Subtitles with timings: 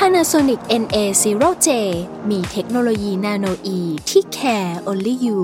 [0.00, 1.68] Panasonic NA0J
[2.30, 3.78] มีเทคโนโลยีนาโนอี
[4.10, 5.40] ที่ care only you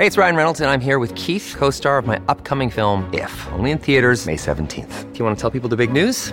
[0.00, 2.98] Hey, it's Ryan Reynolds, and I'm here with Keith, co star of my upcoming film,
[3.24, 4.92] If, only in theaters, May 17th.
[5.12, 6.32] Do you want to tell people the big news?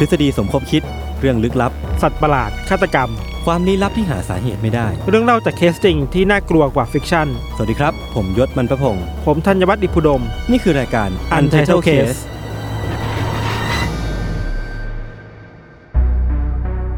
[0.00, 0.82] ทฤษฎีสมคบคิด
[1.20, 3.10] เรื่องลึกลับ สัตว์ประหลาด ฆาตกรรม
[3.46, 7.26] ความลี้ลับที่หาสาเหตุไม่ได้ เรื่องเล่าจากเคสจริงที่น่ากลัวกว่า fiction
[7.56, 12.18] สวัสดีครับ ผมยชญ์ บรรพพงศ์ผมธัญวัฒน์อิพภูดม นี่คือรายการ Untitled Case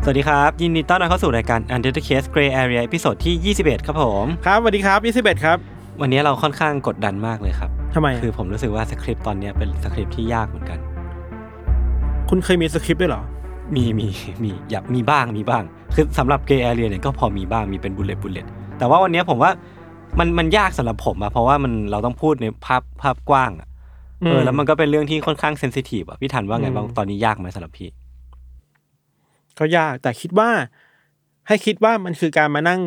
[0.05, 5.59] สวัสดีครับ ยินดีต้อนรับเข้าสู่รายการ Untitled Case Gray Area ตอนที่ 21 ครับผม ครับสวัสดีครับ21ครับ
[6.00, 10.81] วันนี้เราค่อนข้างกดดันมากเลยครับ ทำไมคือผมรู้สึกว่าสคริปต์ตอนนี้เป็นสคริปต์ที่ยากเหมือนกัน
[12.34, 13.22] คุณเคยมีสคริปต์ด้วยเหรอ
[13.77, 14.08] มีมี
[14.42, 15.62] มีอยากมีบ้างมีบ้าง
[15.94, 18.47] คือสำหรับ Gray Area เนี่ยก็พอมีบ้างมีเป็น bullet bullet
[18.78, 19.50] แต่ว่าวันนี้ผมว่า
[20.19, 23.69] มันมันยากสำหรับผมอะเพราะว่ามันเราต้องพูดในภาพภาพกว้างอะ
[24.27, 27.88] เออแล้วมันก็เป็นเรื่องที่ค่อนข้าง sensitive อะพี่ธัญว่าไงบ้างอืมตอนนี้ยากไหมสำหรับพี่
[29.58, 30.48] ก็ยากแต่คิดว่า
[31.48, 32.80] ให้คิดว่ามันคือการมานั่ง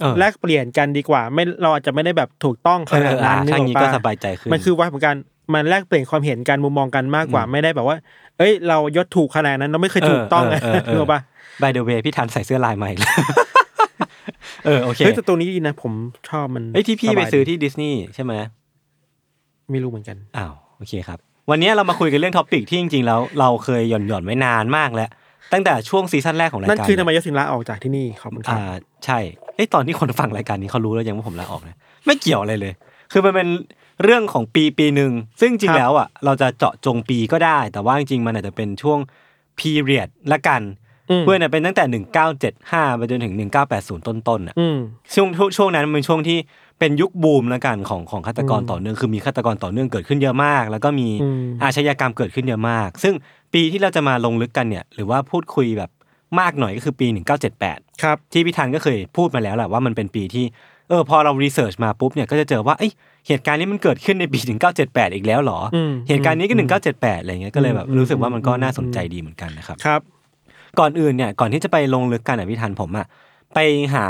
[0.00, 5.16] เออแลกเปลี่ยนกันดีกว่า ไม่เราอาจจะไม่ได้แบบถูกต้องขเออนาดอ่านั้นนึกถ้าอองี้กก็ปะสบายใจขึ้นมันคือว่าของการ
[5.52, 7.96] มันแลกเปลี่ยนความเห็นกันมุมมองกันมากกว่าอืมไม่ได้แบบว่า
[8.38, 11.20] เอ้ย เรายศถูกขนาดนั้นเราไม่เคยถูกต้องเออเออเออนึกออกปะ
[11.62, 13.10] by the way พี่ทันใส่เสื้อลายใหม่เลย
[14.66, 15.92] เออโอเคเฮ้ยแต่ตัวนี้ดีนะ ผม
[16.30, 18.32] ชอบมันไอ้ยที่พี่ไปสบายซื้อดีที่ดิสนีย์ใช่ไหม
[19.70, 21.18] ไม่รู้เหมือนกันอ้าวโอเคครับ
[21.50, 25.08] วันนี้เรามาคุยกันเรื่องท็อปิกที่จริงๆแล้วเราเคยหย่อนหย่อนๆไว้นานมากแล้ว
[25.52, 29.18] ตั้งแต่ช่วงซีซั่นแรกของรายนั่นการคือทำไมยศสินลาออกจากที่นี่ขอบคุณครับอ่าใช่
[29.54, 31.76] เอ้ยตอนที่คนฟังรายการนี้เขารู้แล้วยังว่าผมลาออกนะ
[32.06, 32.72] ไม่เกี่ยวอะไรเลย
[33.12, 33.48] คือมันเป็น
[34.02, 38.98] เรื่องของปีปีหนึ่งซึ่งจริคงรับๆแล้วอะเราจะเจาะจงปีก็ได้ แต่ว่าจริงๆมันอาจจะเป็นช่วง
[39.58, 40.62] period ละกัน
[41.10, 41.84] อืมเพื่อนเนี่ยเป็นตั้งแต่
[42.44, 43.34] 1975 ไปจนถึง
[43.70, 44.78] 1980 ต้นๆอะอืม
[45.14, 46.38] ช่วงช่วงช่วงนั้นมันเป็นช่วงที่
[46.78, 53.14] เป็นยุคบูมแล้วกันของของฆาตกรอืมต่อเนื่องคือมีฆาตกรต่อเนื่องเกิดขึ้นเยอะมาก แล้วก็มีอืมอาชญากรรมเกิดขึ้นเยอะมาก ซึ่ง
[53.54, 55.90] ปีที่เราจะมาลงลึกกันเนี่ย หรือว่าพูดคุยแบบ
[56.40, 57.06] มากหน่อยก็คือปี
[57.54, 60.44] 1978 ครับ ที่พี่ธันก็เคยพูดมาแล้วแหละว่ามันเป็นปีที่
[60.88, 62.92] เออพอเรารีเสิร์ชมาปุ๊บเนี่ยก็จะเจอว่าเอ้ย
[63.28, 64.38] เหตุการณ์นี้มันเกิดขึ้นในปี
[64.76, 70.00] 1978 อีกแล้วเหรออมเหตุการณ์นี้ก็อืม1978 อะไรเงี้ยก็เลยแบบอืมรู้สึกว่ามันก็อืมน่าสนใจดีเหมือนกันนะครับครับ
[70.78, 73.06] ก่อนอื่นเนี่ยก่อนที่จะไปลงลึกกันอะพี่ทันผมอะ
[73.54, 73.58] ไป
[73.94, 74.06] หา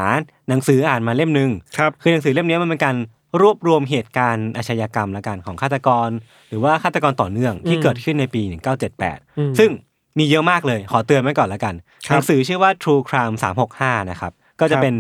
[0.48, 2.96] หนังสืออ่านมาเล่มหนึ่งครับคือหนังสือเล่มนี้มันเป็นการ
[3.40, 6.08] รวบรวมเหตุการณ์อาชญากรรมละกันของฆาตกร
[6.48, 8.62] หรือว่าฆาตกรต่อเนื่องที่อืมเกิดขึ้นในปีอืม
[8.94, 9.70] 1978 ซึ่ง
[10.18, 11.74] มีเยอะมากเลย ขอเตือนไว้ก่อนละกัน
[12.06, 13.36] ครับหนังสือชื่อว่า True Crime
[13.72, 14.94] 365 นะครับ ก็จะครับเป็น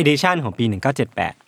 [0.00, 1.45] edition ของปี 1978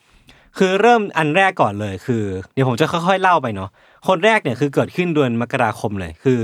[0.59, 2.23] คือเริ่มอันแรกก่อนเลยคือ
[2.55, 3.71] เดี๋ยวผมจะค่อยๆเล่าไปเนาะ
[4.09, 6.41] คนแรกเนี่ยคือเกิดขึ้นเดือนมกราคมเลยคือ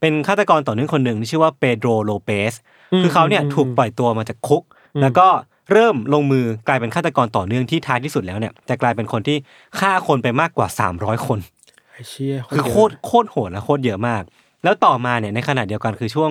[0.00, 2.52] เป็นฆาตกรต่อเนื่องคนหนึ่งที่ชื่อว่าเปโดรโลเปส
[3.02, 4.62] คือเขาเนี่ยถูกปล่อยตัวมาจากคุก
[5.02, 5.26] แล้วก็
[5.72, 9.36] เริ่มลงมือกลายเป็นฆาตกรต่อเนื่องที่ท้ายที่สุดแล้วเนี่ยจะกลายเป็นคนที่
[9.78, 11.38] ฆ่าคนไปมากกว่า 300 คน
[11.92, 14.22] ไอ้เชี่ยคือโคตรโคตรโหดและโคตรเยอะมาก
[14.64, 16.30] แล้วต่อมาเนี่ยในขณะเดียวกันคือช่วง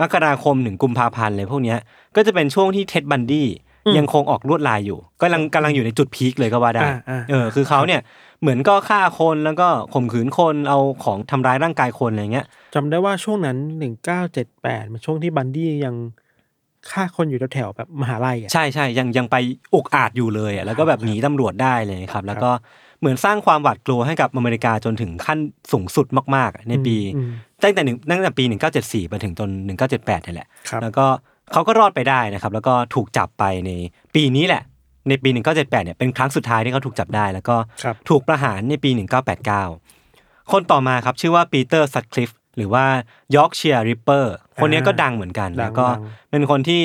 [0.00, 1.78] มกราคมถึงกุมภาพันธ์เลยพวกเนี้ย
[2.16, 3.48] ก็จะเป็นช่วงที่เท็ดบันดี้
[3.98, 8.00] ยังคงออกลวดลายอยู่กำลังกำลังอยู่ในจุดพีคเลยก็ว่าได้อ่าอ่าเออคือเขาเนี่ย
[8.40, 15.94] เหมือนก็ฆ่าคนแล้วก็ข่มขืนคนเอาของทำร้ายร่างกายคนอะไรเงี้ยจำได้ว่าช่วงนั้นหนึ่งเก้าเจ็ดแปดมันช่วงที่บันดี้ยัง
[16.90, 19.36] ฆ่าคนอยู่แถวๆแบบมหาลัยอะใช่ใช่ยังยังไป
[19.74, 22.50] อุกอาจอยู่เลยอะแล้วก็แบบหนีตำรวจได้เลยครับ แล้วก็
[23.00, 25.38] เหมือนสร้างความหวาดกลัวให้กับอเมริกาจนถึงขั้น
[25.72, 26.06] สูงสุด
[26.36, 27.30] มากๆอะในปีอืม
[27.62, 28.44] ตั้งแต่หนึ่งตั้งแต่ปี
[28.76, 29.50] 1974 ไปถึงจน
[29.88, 31.06] 1978นี่แหละครับแล้วก็
[31.52, 33.70] เขาก็รอดไปได้นะครับ แล้วก็ถูกจับไปใน
[34.14, 34.62] ปีนี้แหละ
[35.08, 38.90] ในปี 1978เนี่ยเป็นครั้งสุดท้ายที่เขาถูกจับได้ แล้วก็ครับถูกประหารในปี
[39.70, 42.84] 1989 คนต่อมาครับชื่อว่าปีเตอร์ซัตคลิฟหรือว่า
[43.36, 46.82] Yorkshire Ripper คนนี้ก็ดังเหมือนกันดังแล้วก็ดังเป็นคนที่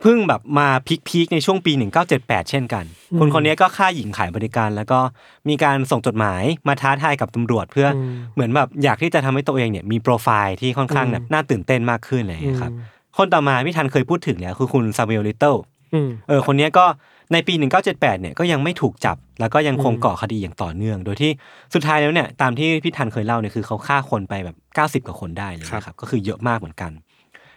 [0.00, 0.68] เพิ่งแบบมา
[1.08, 1.72] peak ๆในช่วงปี
[2.12, 2.84] 1978 เช่นกัน
[3.18, 5.00] คนคนนี้ก็ฆ่าหญิงขายบริการ แล้วก็
[5.48, 12.72] มีการส่งจดหมายมาท้าทายกับตำรวจ เพื่อ อืมเหมือนแบบอยากที่จะทำให้ตัวเองเนี่ยมีโปรไฟล์ที่ค่อนข้างแบบน่าตื่นเต้นมากขึ้นอะไรอย่างเงี้ยครับ
[13.16, 15.54] คนต่อมาพี่ธัญเคยพูดถึงแล้วคือคุณ Samuel Little
[15.94, 16.84] อืมเออคนเนี้ยก็
[17.32, 21.30] ในปี 1978เนี่ยก็ยังไม่ถูกจับ แล้วก็ยังคงอืมก่อคดีอย่างต่อเนื่อง โดยที่
[21.74, 24.56] สุดท้ายแล้วเนี่ยตามที่พี่ธัญเคยเล่าเนี่ยคือเขาฆ่าคนไปแบบ
[25.02, 26.90] 90 กว่าคนได้เลยนะครับก็คือเยอะมากเหมือนกัน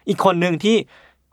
[0.10, 0.75] อีกคนหนึ่งที่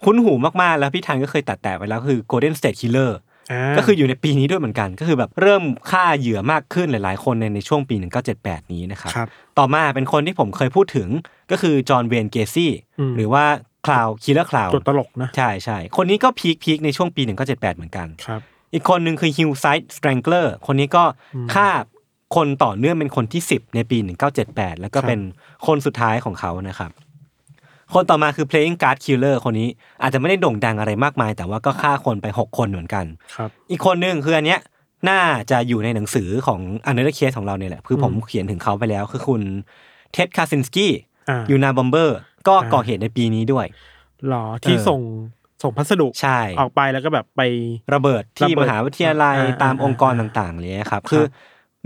[0.04, 0.32] คุ้นหู
[0.62, 3.10] มากๆแล้วพี่ธัญก็เคยตัดแต่ไปแล้วคือ Golden State Killer
[3.52, 7.94] อ่าก็คืออยู่ในปีนี้ด้วยเหมือนกัน ก็คือแบบเริ่มฆ่าเหยื่อมากขึ้นหลาย ๆ คนในในช่วงปี
[8.34, 9.28] 1978 นี้นะครับครับ
[9.58, 11.08] ต่อมาเป็นคนที่ผมเคยพูดถึง
[11.50, 13.44] ก็คือ John Wayne Gacy อืมหรือว่า
[13.86, 18.40] Clown Killer clown ตัวตลกนะ ใช่ใช่คนนี้ก็ peak peak ในช่วงปี 1978 เหมือนกันครับ
[18.74, 21.04] อีกคนหนึ่งคือ Hillside Strangler คนนี้ก็
[21.54, 21.68] ฆ่า
[22.36, 23.98] คนต่อเนื่องเป็นคนที่ 10 ในปี
[24.38, 25.20] 1978 แล้วก็ครับเป็น
[25.66, 26.90] คนสุดท้ายของเขานะครับ
[27.94, 29.68] คนต่อมาคือ playing card killer คนนี้
[30.02, 33.06] อาจจะไม่ได้โด่งดังอะไรมากมาย แต่ว่าก็ฆ่าคนไป 6 คนเหมือนกัน
[33.36, 34.60] ครับอีกคนหนึ่งคืออันเนี้ย
[35.08, 35.20] น่า
[35.50, 39.42] จะอยู่ในหนังสือของ Untitled Case ของเราเนี่ยแหละคือผมเขียนถึงเขาไปแล้ว คือคุณ
[40.12, 40.92] Ted Kaczynski
[41.28, 42.18] อ่า Unabomber
[42.48, 43.66] ก็อ่าก่อเหตุในปีนี้ด้วย
[44.28, 45.00] หรอที่เออส่ง
[45.62, 47.40] ส่งพัสดุใช่ออกไปแล้วก็แบบไป
[47.94, 51.24] ระเบิดที่ระเบิดมหาวิทยาลัยอ่าตามอ่าองค์กรอ่าต่างๆเลยครับ คือ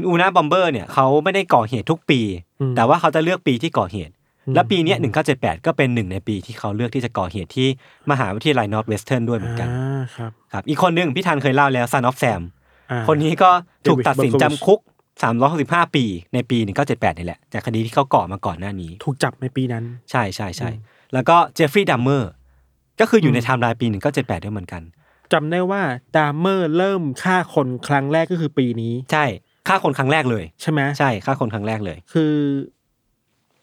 [0.09, 2.21] Unabomber เนี่ยเขาไม่ได้ก่อเหตุทุกปี
[2.61, 4.13] อืมแต่ว่าเขาจะเลือกปีที่ก่อเหตุ
[4.47, 4.99] อืมและปีเนี้ย
[5.33, 7.69] 1978ก็เป็นหนึ่งในปีที่เขาเลือกที่จะก่อเหตุที่
[8.11, 12.43] มหาวิทยาลัย Northwestern ด้วยเหมือนกันอ่าครับครับอีกคนหนึ่งพี่ธัญเคยเล่าแล้ว Son of Sam
[12.91, 13.51] อ่าคนนี้ก็
[13.87, 14.81] ถูกตัดสิน David Berkowitz จำคุก
[15.25, 16.05] 365 ปี
[16.35, 16.59] ในปี
[16.89, 20.71] 1978 นี่แหละ จากคดีที่เขาก่อมาก่อนหน้านี้ ถูกจับในปีนั้น ใช่ใช่ใช่
[21.15, 22.31] แล้วก็เจฟฟรีย์ดัมเมอร์
[23.01, 23.87] ก็คืออยู่ในไทม์ไลน์ปี
[24.17, 24.83] 1978 ด้วยเหมือนกัน
[25.33, 25.83] จำได้ว่า
[26.17, 29.25] ดามเมอร์เริ่มฆ่าคนครั้งแรกก็คือปีนี้ ใช่
[29.69, 32.33] ฆ่าคนครั้งแรกเลย ใช่ไหมใช่ฆ่าคนครั้งแรกเลย คือ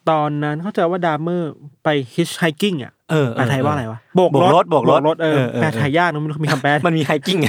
[0.09, 1.53] ตอนนั้นเข้าใจว่าดามเมอร์
[1.83, 7.39] ไป hitchhiking อะเออเออแปลไทยว่าอะไรวะโบกโบกรถโบกรถรถเออเออเออแปลไทยยากนะมันมีคำแปลมันมี hiking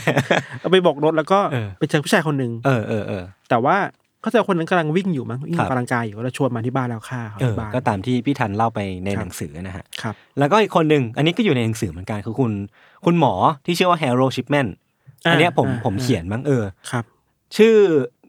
[0.60, 3.76] เอาไปโบกรถแล้วก็เออไปเจอผู้ชายคนหนึ่งเออเออเออแต่ว่า
[4.24, 12.52] เข้าใจว่าคนนั้นกำลังวิ่งอยู่มั้งวิ่งครัอบอกกำลังกายอยู่แล้วชวนมาที่บ้านแล้วฆ่าเขาเออที่บ้านก็ตามที่พี่ทันเล่าไปในครับหนังสือนะฮะครับแล้วก็อีกคนหนึ่งอันนี้ก็อยู่ในหนังสือเหมือนกันคือคุณ
[13.04, 13.32] คุณหมอ
[13.66, 14.66] ที่ชื่อว่าแฮร์โรชิปแมน
[15.26, 17.04] อ่าอันเนี้ยผมอ่าผมอ่าเขียนมั้งเออครับ
[17.56, 17.74] ชื่อ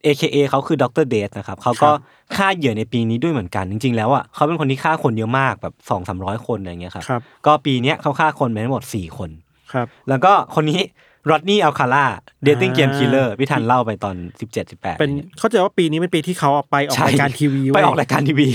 [0.06, 2.02] AKA เขาคือดรเดทนะครับเขาก็ครับ
[2.36, 9.30] ฆ่าเหยื่อในปีนี้ด้วยเหมือนกัน จริง ๆ แล้วอะเขาเป็นคนที่ฆ่าคนเยอะมากแบบสองสามร้อยคนอะไรเงี้ยครับครับก็ปีเนี้ยเขาฆ่าคนไปทั้งหมดสี่คน
[9.74, 10.82] ครับแล้วก็คนนี้
[11.30, 12.06] รอดนีย์อัลคาล่า
[12.44, 18.50] dating game อ่า killer พี่ทันเล่าไปตอนสิบเจ็ดสิบแปดเป็นเข้าใจว่าปีนี้เป็นปีที่เขาออกไปออกรายการทีวีไปเว้ยออกรายการทีวี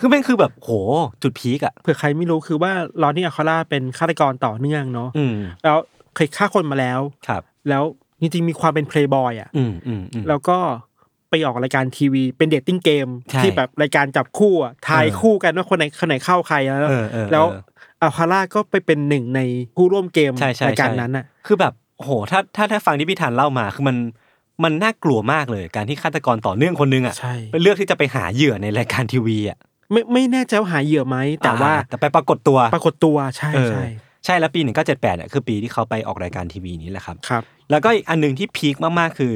[0.00, 0.70] คือแม่งคือแบบโห
[1.22, 2.72] จุด peak อะเผื่อใครไม่รู้คือว่า
[3.02, 5.34] รอดนีย์อัลคาล่าเป็นฆาตกรต่อเนื่องเนาะอืม
[5.64, 5.76] แล้ว
[6.14, 7.82] เคยฆ่าคนมาแล้วครับ แล้ว
[8.20, 10.58] จริงๆมีความเป็นเพลย์บอยอะอืมอืมอืมแล้วก็
[11.32, 17.62] ไปออกรายการทีวี เป็น dating game ใช่ที่แบบรายการจับคู่อะทายเออคู่กันว่าคนไหนคนไหนเข้าใครแล้วเออเออแล้วเออ
[18.02, 19.40] อัลคาร่าก็ไปเป็นหนึ่งใน
[19.76, 23.96] ผู้ร่วมเกมใช่ใช่รายการใช่นั้นอะ คือแบบโหถ้าถ้าถ้าฟังที่พี่ทันเล่ามาคือมัน
[24.64, 29.58] มันน่ากลัวมากเลย การที่ฆาตกรต่อเนื่องคนนึงอะใช่ไปเลือกที่จะไปหาเหยื่อในรายการทีวีอะ
[29.92, 33.84] ไม่ไม่แน่ใจว่าหาเหยื่อไหมแต่ว่าอ่แต่ไปปรากฏตัวปรากฏตัวใช่เออใช่
[34.24, 39.34] ใช่แล้วปี1978เนี่ยคือปีที่เขาไปออกรายการทีวีนี้แหละครับครับ แล้วก็อีกอันหนึ่งที่พีคมากๆคือ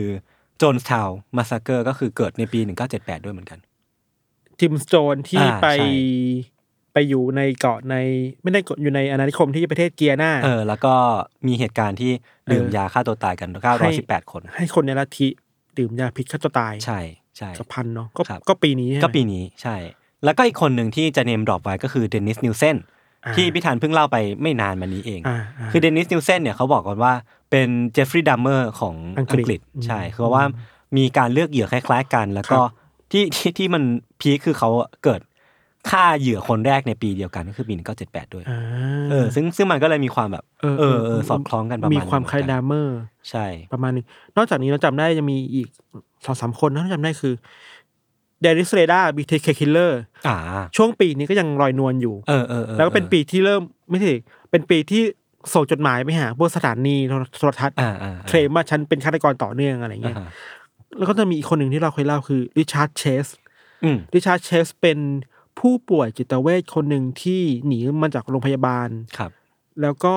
[0.59, 2.61] โจนส์ทาวมาสเกอร์ก็คือเกิดในปี
[2.93, 3.59] 1978 ด้วยเหมือนกัน
[4.61, 5.91] จิมสโตนที่อ่าไปใช่
[6.93, 7.97] ไปอยู่ในเกาะใน
[8.43, 10.95] ไม่ได้อยู่ในอาณานิคมที่ประเทศกายอานาเออ แล้วก็
[11.47, 12.13] มีเหตุการณ์ที่
[12.53, 13.49] ดื่มเออยาฆ่าตัวตายกัน
[13.91, 15.29] 918 คน ให้คนในลัทธิ
[15.79, 17.01] ดื่มยาพิษฆ่าตัวตาย ใช่
[17.37, 19.77] ใช่กับพันเนาะก็ครับก็ปีนี้ใช่ไหมก็ปีนี้ใช่
[20.25, 22.77] แล้วก็อีกคนหนึ่งที่จะ name drop ไว้ก็คือเดนนิสนีลเซน
[23.25, 27.13] อ่าที่พี่ธันเพิ่งเล่าไปไม่นานมานี้เองอ่าาคือเดนนิสนีลเซนเนี่ยเขาบอกกันว่า
[27.51, 30.45] เป็นเจฟฟรีย์ดัมเมอร์ของอัอังงกฤษกฤษอืมใช่คือว่า
[30.97, 32.71] มีการเลือกเหยื่อคล้าย ๆ กัน แล้วก็ครับ
[33.13, 33.83] ที่ที่ที่มัน
[34.21, 34.71] peak คือเขา
[35.05, 35.21] เกิด
[35.91, 37.75] ฆ่าเหยื่อคนแรกในปีเดียวกันก็คือปี
[38.05, 38.59] 1978ด้วยอ่า
[39.11, 42.99] เออ ซึ่งซึ่งมันก็เลยมีความแบบ เออเออเออสอดคล้องกันประมาณมีความหนึ่งคล้ายเหมือนกันมเมอร์
[43.31, 44.05] ใช่ ประมาณนึง
[44.37, 45.69] นอกจากนี้เราจำได้จะมีอีก
[46.25, 47.35] สองสามคนนะที่จำได้คือ
[48.43, 50.37] เดนนิสเรเดอร์ BTK killer อ่า
[50.77, 54.09] ช่วงปีนี้ก็ยังลอยนวลอยู่ เออเออออแล้วก็เป็นปีที่เริ่มไม่ใช่
[54.51, 55.03] เป็นปีที่
[55.55, 56.97] ส่งจดหมายไปหาพวกสถานี
[57.39, 60.31] โทรทัศน์อ่าอ่าเคลมว่าฉันเป็นฆาตกรต่อเนื่องอะไรอ่าเงี้ยฮะ
[60.99, 63.27] แล้วก็จะมีอีกคนหนึ่งที่เราเคยเล่าคือริชาร์ดเชส
[63.85, 64.99] อืมริชาร์ดเชสเป็น
[65.59, 68.89] ผู้ป่วยจิตเวชคนหนึ่งที่หนีมาจากโรงพยาบาล
[69.19, 69.31] ครับ
[69.83, 70.15] แล้วก็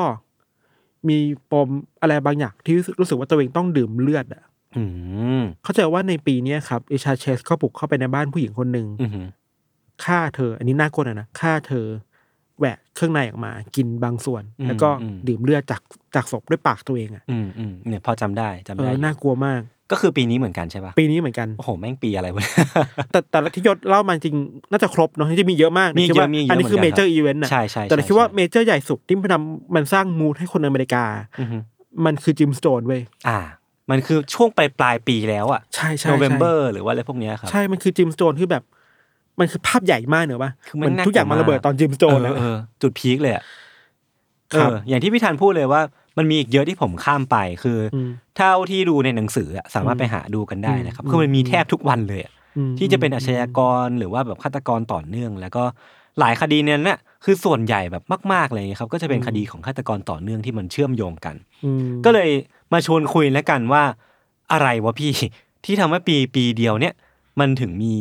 [1.09, 1.17] มี
[1.51, 1.69] ปม
[2.01, 4.43] อะไรบางอย่างที่รู้สึกว่าตัวเองต้องดื่มเลือดอะ
[4.77, 4.83] อื
[5.39, 9.12] มเข้าใจว่าในปีเนี้ยครับริชาร์ดเชสก็บุกเข้าไปในบ้านผู้หญิงคนหนึ่งอืม
[10.03, 11.88] ฆ่าเธอ อันนี้น่ากลัวหน่อยนะฆ่าเธอ
[12.59, 14.89] แหวกเครื่องในออกมากินบางส่วน แล้วก็
[15.27, 15.81] ดื่มเลือดจาก
[16.15, 19.61] จากศพด้วยปากตัวเองอะอืมอืมเนี่ยพอจำได้จำเอได้อน่ากลัวมาก
[19.91, 22.45] ก็คือปีนี้เหมือนกันใช่ปะปีนี้เหมือนกันโอ้โหแม่งปีอะไรวะ
[23.11, 24.35] แต่แต่ละที่ยศเล่ามาจริง
[24.71, 31.03] น่าจะครบเนาะที่มีเยอะมากมีคิดว่าเยอะมีเยอะอันนี้คือเหมืเมอนกัน major event นะใช่ใช่แต่เราใช่คิดว่าใช่ major ใหญ่สุดที่มันทำมันสร้าง mood ให้คนอเมริกา
[31.39, 31.57] อือฮึ
[32.05, 33.39] มันคือโจนส์ทาวน์เว้ยอ่า
[33.91, 38.63] มันคือช่วงปลายปลายปีแล้วอะใช่ใช่ใช่ November หรือว่าอะไรพวกเนี้ยครับใช่มันคือจิมสโตนที่แบบ
[39.39, 43.43] มันคือภาพใหญ่มากเนอะปะคือมันเหมือนน่ากลัวทุกอย่างมันระเบิดมากตอนจิมสโตนเอนะอเออจุดพีคเลยอะ
[44.53, 45.81] ครับเอออย่างที่พี่ธันพูดเลยว่า
[46.17, 55.63] มันมีอีกเยอะที่ผมข้ามไปคืออมเท่าที่ดูในหนังสืออะสามารถไปหาดูกันได้นะครับ คือมันมีแทบทุกวันเลยอะอืมที่จะเป็นอาชญากรหรือว่าแบบฆาตกรต่อเนื่อง แล้วก็
[56.19, 58.03] หลายคดีเนี่ยน่ะคือส่วนใหญ่แบบ
[58.34, 62.29] มากๆเลยครับก็จะเป็นคดีของฆาตกรต่อเนื่องที่มันเชื่อมโยงกันอืมก็เลย
[62.74, 63.84] มาชวนคุยแล้วกันว่า
[64.51, 65.13] อะไรวะพี่
[65.65, 66.93] ที่ทำให้ปีปีเดียวเนี่ย
[67.39, 67.96] มันถึงมี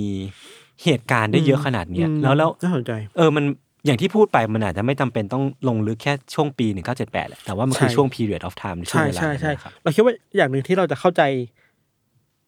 [0.84, 3.44] เหตุการณ์ได้เยอะขนาดเนี้ยอืมแล้วแล้วน่าสนใจเออมัน
[3.86, 11.22] อย่างที่พูดไปมันอาจจะไม่จำเป็นต้องลงลึกแค่ช่วงปีหนึ่งเก้าเจ็ดแปดแหละแต่ว่ามันคือใช่ช่วง period of time ในช่วงใช่เวลาใช่นั้นใช่นะครับเราคิดว่าอย่างหนึ่งที่เราจะเข้าใจ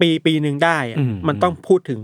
[0.01, 2.01] ปีปีหนึ่งได้อะอืมมันต้องพูดถึง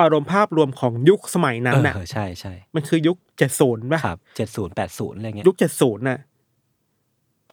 [0.00, 6.18] อารมณ์ภาพรวมของยุคสมัยนั้นน่ะเออใช่ใช่มันคือยุคเจ็ดศูนย์ป่ะครับเจ็ดศูนย์แปดศูนย์อะไรเงี้ยยุคเจ็ดศูนย์น่ะ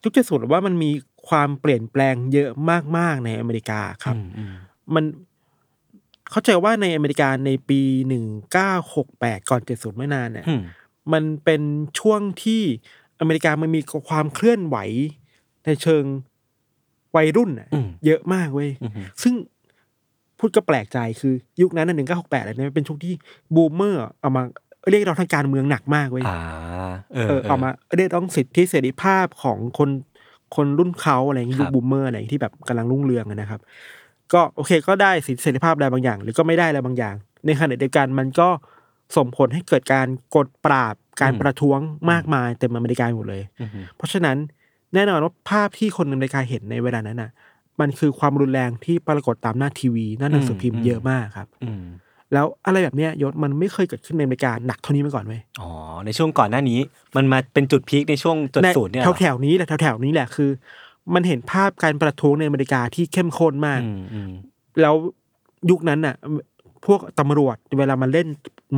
[0.04, 0.92] ยุคเจ็ดศูนย์ว่ามันมี
[1.30, 2.50] ความเปลี่ยนแปลงเยอะ
[2.98, 4.54] มากๆในอเมริกาครับอืมอืม
[4.96, 5.06] มัน
[6.32, 10.62] เข้าใจว่าในอเมริกาในปีหนึ่งเก้าหกแปดก่อนเจ็ดศูนย์ไม่นานเนี่ยอืม
[11.14, 11.62] มันเป็น
[12.00, 12.62] ช่วงที่
[13.20, 14.78] อเมริกามันมีความเคลื่อนไหว
[15.66, 16.04] ในเชิง
[17.16, 18.92] วัยรุ่นน่ะอืมเยอะมากเว้ยอืม
[19.24, 19.34] ซึ่ง
[20.40, 23.14] พูดก็แปลกใจคือยุคนั้นหนึ่งเก้าหกแปดอะไรเนี่ยเป็นช่วงที่
[23.56, 24.44] บูมเมอร์เอามา
[24.90, 26.40] เรียกร้องทางการเมืองหนักมากเว้ยอ่า
[27.14, 29.90] เออเออเอามาเรียกร้องสิทธิเสรีภาพของคน
[30.56, 33.62] คนรุ่นเขาอะไรอย่างงี้ครัยุบ boomer อะไรที่แบบกำลังรุ่งเรืองอะนะครับ
[34.34, 38.50] ก็โอเคก็ได้สิทธิเสรีภาพอะไรบางอย่าง หรือก็ไม่ได้อะไรบางอย่าง ในขณะเดียวกันมันก็
[39.16, 41.80] ส่งผลให้เกิดการกดปราบการประท้วง
[42.12, 44.38] มากมายเต็มอเมริกาหมดเลยอืมเพราะฉะนั้น
[44.94, 47.32] แน่นอนว่าภาพที่คนอเมริกาเห็นในเวลานั้นน่ะ
[47.80, 51.84] มันคือความรุนแรงที่ปรากฏตามหน้าทีวีหน้าหนังสือพิมพ์เยอะมากครับอืม
[52.34, 55.70] แล้วอะไรแบบเนี้ยยศมันไม่เคยเกิดขึ้นในอเมริกาหนักเท่านี้มาก่อนเว้ยอ๋อ
[56.06, 56.80] ในช่วงก่อนหน้านี้
[57.16, 60.50] มันมาเป็นจุดพีคในช่วงจุดศูนย์เนี่ยเหรอแถวๆนี้แหละแถวๆนี้แหละคือ
[61.14, 64.32] มันเห็นภาพการประท้วงในอเมริกาที่เข้มข้นมากอืมอืม
[64.82, 64.96] แล้ว
[65.70, 66.16] ยุคนั้นน่ะ
[66.86, 68.28] พวกตำรวจเวลามันเล่น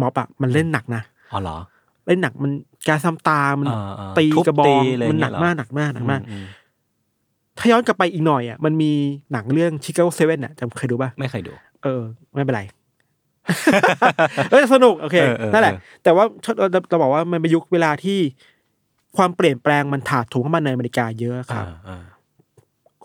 [0.02, 1.02] ม็อบอะมันเล่นหนักนะ
[1.34, 1.58] อ๋อเหรอ
[2.08, 2.52] เล่นหนักมัน
[2.88, 6.46] การซ้ำตา มันอ่าอ่าตีทุบกระบอตีงอะไรมันหนักเงี้ยเหรอมากหนักมากหนักมากอืม
[7.58, 8.92] ถ้าย้อนกลับไปอีกหน่อยอะมันมี
[9.32, 11.54] หนังเรื่อง Chicago Seven อะจำเคยดูป่ะไม่เคยดู
[11.84, 12.02] เออ
[12.34, 12.62] ไม่เป็นไร
[14.52, 16.26] เออสนุกโอเคเออเออนั่นแหละเออแต่ว่า
[16.58, 18.20] เราเราบอกว่ามันเป็นยุคเวลาที่
[19.18, 22.04] ความเปลี่ยนแปลงมันถาโถมเข้ามาในอเมริกาเยอะครับอ่าอ่า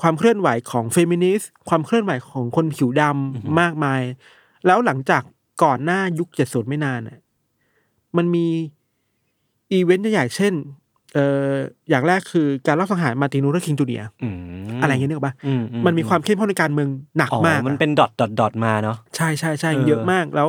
[0.00, 4.02] ความเคลื่อนไหวของเฟมินิสต์ความเคลื่อนไหวของคนผิวดำมากมาย
[4.66, 5.22] แล้วหลังจาก
[5.62, 7.18] ก่อนหน้ายุคเจ็ดศูนย์ไม่นานน่ะ
[8.16, 8.46] มันมี
[9.72, 10.54] อีเวนต์ใหญ่ๆเช่น
[11.14, 11.52] เอ่อ
[11.88, 14.34] อย่างแรกคือการลอบสังหารมาร์ตินลูเทอร์คิงจูเนียร์อืม
[14.82, 15.52] อะไรเงี้ยนึกออกปะอื
[15.86, 16.88] มันมีความเข้มข้นในการเมือง
[17.18, 20.48] หนักอ๋อมาก มันอะเป็น dot dot dot มาเนาะใช่ใช่ใช่เออเยอะมากแล้ว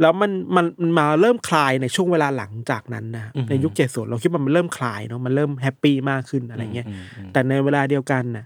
[0.00, 8.44] แล้วมันมันมันมาเริ่มคลายในช่วงเวลาหลังจากนั้นนะอือฮึในยุคเจ็ดศูนย์เราคิดว่ามันเริ่มคลายเนาะมันเริ่ม happy มากขึ้นอะไรเงี้ยอืมอืมแต่ในเวลาเดียวกันน่ะ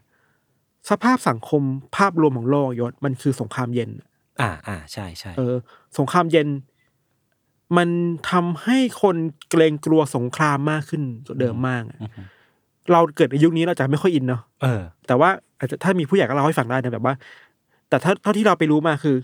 [0.90, 1.62] สภาพสังคม
[1.96, 3.90] ภาพรวมของโลกยศมันคือสงครามเย็น
[4.40, 5.54] อ่าอ่าใช่ใช่เออ
[5.98, 6.48] สงครามเย็น
[7.76, 7.88] มัน
[8.30, 9.16] ทำให้คน
[9.50, 11.98] เกรงกลัวสงครามมากขึ้นกว่าเดิมมากอะ
[12.92, 17.14] เราเกิดในยุคนี้เราจะไม่ค่อย in เนาะเออ แต่ว่าอาจจะถ้ามีผู้ใหญ่ก็เล่าให้ฟังได้นะแบบว่า
[17.88, 19.16] แต่ถ้าเท่าที่เราไปรู้มาคือ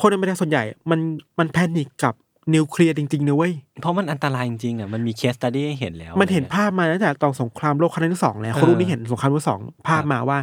[0.00, 1.00] คนในประเทศส่วนใหญ่ มัน
[1.38, 2.14] มัน panic กับ
[2.54, 10.38] นิวเคลียร์จริงๆนะเว้ย เพราะมันอันตรายจริงๆอะ มันมี case study ให้เห็นแล้ว มันเห็นอะไรงี้ยภาพมาตั้งแต่ตอนสงครามโลกครั้งที่สองแล้วเออคนรุ่นนี้เห็นสงครามโลกสองภาพมาว่า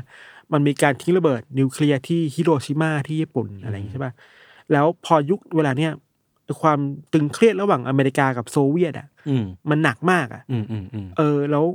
[0.53, 4.13] มันมีการทิ้งระเบิดนิวเคลียร์ที่ฮิโรชิมาที่ญี่ปุ่นอะไรอย่างงี้ใช่ป่ะ
[4.71, 5.91] แล้วพอยุคเวลาเนี้ย
[6.61, 6.79] ความ
[7.13, 11.65] ตึงเครียดระหว่างอเมริกากับโซเวียตอะอืมมันหนักมากอะอืมอืมอืมเออแล้ว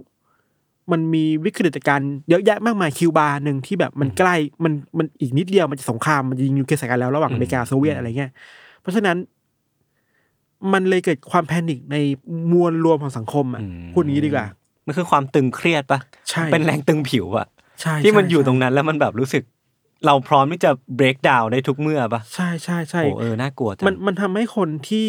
[0.93, 8.31] มันมีวิกฤตการณ์เยอะแยะมากมายคิวบาหนึ่งที่แบบมันใกล้มันมันอีกนิดเดียวมันจะสงครามมันจะยิงนิวเคลียร์ใส่กันแล้วระหว่างอเมริกาโซเวียตอะไรเงี้ย
[8.81, 9.17] เพราะฉะนั้น
[10.73, 11.97] มันเลยเกิดความแพนิคใน
[12.53, 13.63] มวลรวมของสังคมอะ
[13.93, 14.47] พูดอย่างนี้ดีกว่า
[14.87, 16.01] มันคือความตึงเครียดปะ
[16.31, 17.47] ใช่เป็นแรงตึงผิวอะ
[17.83, 19.43] ใช่ที่มันอยู่ใช่ตรงนั้นแล้วมันแบบรู้สึก
[20.07, 25.09] เราพร้อมที่จะ break down ได้ทุกเมื่อปะใช่ใช่ใช่โอ้เออน่ากลัวจังมันมันทำให้คนที่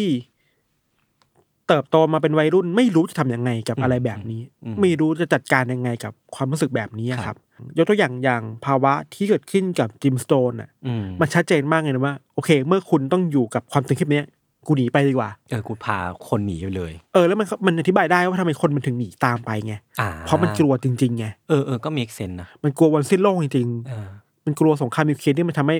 [1.68, 4.42] เติบโตมาเป็นวัยรุ่น ไม่รู้จะทำยังไงกับอะไรแบบนี้
[4.80, 7.36] ไม่รู้จะจัดการยังไงกับความรู้สึกแบบนี้อะครับ
[7.78, 14.26] ยกตัวอย่างอย่างภาวะที่เกิดขึ้นกับจิมสโตนอะอืมมันชัดเจนมากเลยนะว่า โอเค เมื่อคุณต้องอยู่กับความตึงเครียดเนี้ย
[14.66, 15.96] กูหนีไปดีกว่าเออกูพา
[16.28, 25.76] คนหนีไปเลย เออแล้วมันมันอธิบายได้ว่าทำไมคนมันถึงหนีตามไปไงอ่าเพราะมันกลัวจริงๆไงเออเออก็มีเซนนะมันกลัววันสิ้นโลกจริงเออๆมันกลัวสงครามนิวเคลียร์ที่มันทำให้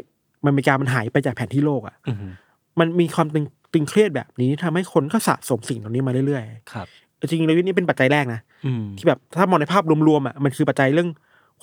[0.46, 2.16] อเมริกามันหายไปจากแผนที่โลกอะอืม
[2.78, 11.08] มันมีความตึงตึงเครียดแบบนี้ทำให้คนก็สะสมสิ่งเหล่านี้มาเรื่อยครับๆจริงๆเลยนี่เป็นปัจจัยแรกนะอืมที่แบบถ้ามองในภาพรวมๆอะมันคือปัจจัยเรื่อง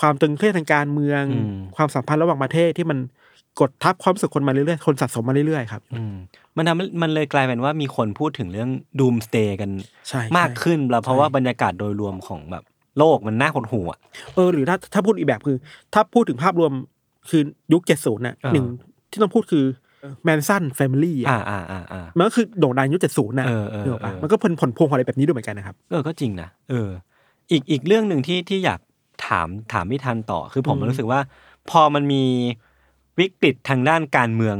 [0.01, 2.97] ความตึงเครียดทางการเมืองอืมความสัมพันธ์ระหว่างประเทศที่มัน
[3.59, 6.15] กดทับความรู้สึกคนมาเรื่อยๆ คนสะสมมาเรื่อยๆครับ อืม
[6.57, 9.69] มันทำให้มันเลยกลายเป็นว่ามีคนพูดถึงเรื่องdoomsday กัน
[10.07, 12.63] ใช่มากใช่ขึ้นแล้วเพราะว่าบรรยากาศโดยรวมของแบบ
[12.97, 13.99] โลกมันน่าหดหู่อะ
[14.35, 15.57] เออหรือถ้าถ้าพูดอีกแบบคือ
[15.93, 16.71] ถ้าพูดถึงภาพรวม
[17.29, 17.41] คือ
[17.73, 18.65] ยุคเจ็ดศูนย์น่ะอ่าหนึ่ง
[19.11, 19.65] ที่ต้องพูดคือ
[20.23, 26.89] Manson Family อ่าอะอ่าอ่าอ่ามันก็คือโด่งดังยุคเจ็ดศูนย์น่ะเออเออนึกออกปะเออมันก็ผลผลพวงของอะไรแบบนี้ด้วยเหมือนกันนะครับเออก็จริงนะเออ
[27.51, 28.79] อีกอีกเรื่องหนึ่งที่ที่อยาก
[29.27, 31.19] ถามถามไม่ทันต่อคือผมอืมรู้สึกว่า
[31.69, 32.23] พอมันมี
[33.21, 34.57] วิกฤตทางด้านการเมือง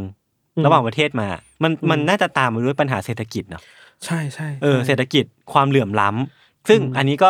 [0.58, 1.28] อืมระหว่างประเทศมา
[1.64, 3.62] มันอืมมันน่าจะตามมาด้วยปัญหาเศรษฐกิจเนาะ
[4.06, 7.30] ใช่ใช่เออใช่เศรษฐกิจความเหลื่อมล้ำซึ่งอืมอันนี้ก็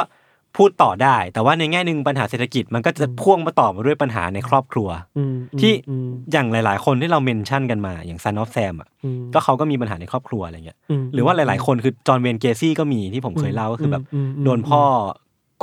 [0.57, 14.81] พูดต่อได้ แต่ว่าในแง่หนึ่งปัญหาเศรษฐกิจมันก็จะพ่วงมาต่อมาด้วยปัญหาในครอบครัวอืมอืมที่อืมอย่างหลาย ๆ คนที่เรา mention กันมาอย่าง Son of Sam อะอืมก็เขาก็มีปัญหาในครอบครัวอะไรเงี้ยมหรือว่าหลาย ๆ คนคือจอห์นเวย์นเกซี่ก็มีที่ผมเคยเล่าก็คือแบบอืมอืมโดนพ่อ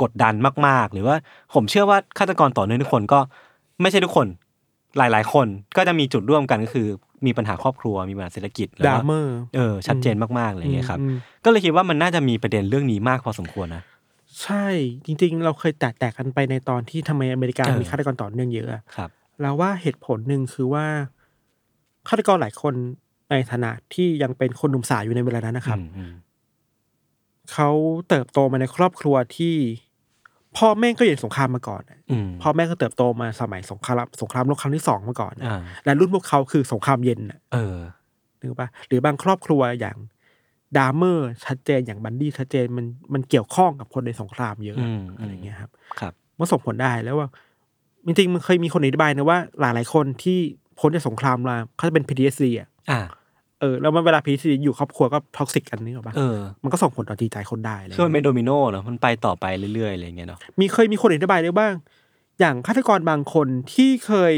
[0.01, 0.35] กดดัน
[0.67, 1.15] มาก ๆ หรือว่า
[1.55, 3.19] ผมเชื่อว่าฆาตกรต่อเนื่องทุกคนก็
[3.81, 4.27] ไม่ใช่ทุกคน
[4.97, 6.87] หลาย ๆ คนก็จะมีจุดร่วมกันก็คือ
[7.25, 11.15] มีปัญหาครอบครัวมีปัญหาเศรษฐกิจแล้วดราก็เมอร์เออชัดเจนมากๆอะไรเงี้ยครับอืม
[11.45, 13.83] ก็เลยคิดว่ามันน่าจะมีประเด็นเรื่องนี้มากพอสมควรนะ
[14.41, 14.65] ใช่
[15.05, 19.09] จริง ๆ เราเคยแตะแตกกันไปในตอนที่ทำไมอเมริกาเออมีฆาตกรต่อเนื่องเยอะอะครับ
[19.41, 20.85] แล้วว่าเหตุผลหนึ่งคือว่า
[22.07, 22.73] ฆาตกรหลายคน
[23.31, 26.13] ในฐานะที่ยังเป็นคนหนุ่มสาวอยู่ในเวลานั้นนะครับอืมอืม
[27.53, 27.69] เขา
[28.09, 29.55] เติบโตมาในครอบครัวที่
[30.57, 37.77] พ่อแม่ก็อยู่ในสงครามมาก่อนอะอืมพ่อแม่ก็เติบโตมาสมัยสงครามสงครามโลกครั้งที่สองมาก่อนอะอ่าและรุ่นพวกเขาคือสงครามเย็นน่ะเออ
[38.39, 39.97] นึกปะหรือบางครอบครัวอย่าง
[40.77, 47.29] ดามเมอร์ชัดเจนอย่างบันดี้ชัดเจนมันมันเกี่ยวข้องกับคนในสงครามเยอะอืมอะไรเงี้ยครับ ครับมันส่งผลได้แล้วว่า
[48.05, 50.39] จริงๆมันเคยมีคนอธิบายนะว่า หลายๆคนที่
[50.79, 52.99] พ้นจากสงครามมาเขาจะเป็น PTSD อะอ่า
[53.59, 61.73] เออแล้วมันเวลา PTSD อยู่ครอบครัวก็ toxic กันนี่หรอปะเออมันก็ส่งผลต่อจิตใจคนได้อะไรคือมันเงี้ยเป็นโดมิโนเนาะมันไปต่อไปเรื่อยๆอะไรเงี้ยเนาะมีเคยมีคนอธิบายได้บ้าง
[62.39, 64.33] อย่างฆาตกรบางคนที่เคย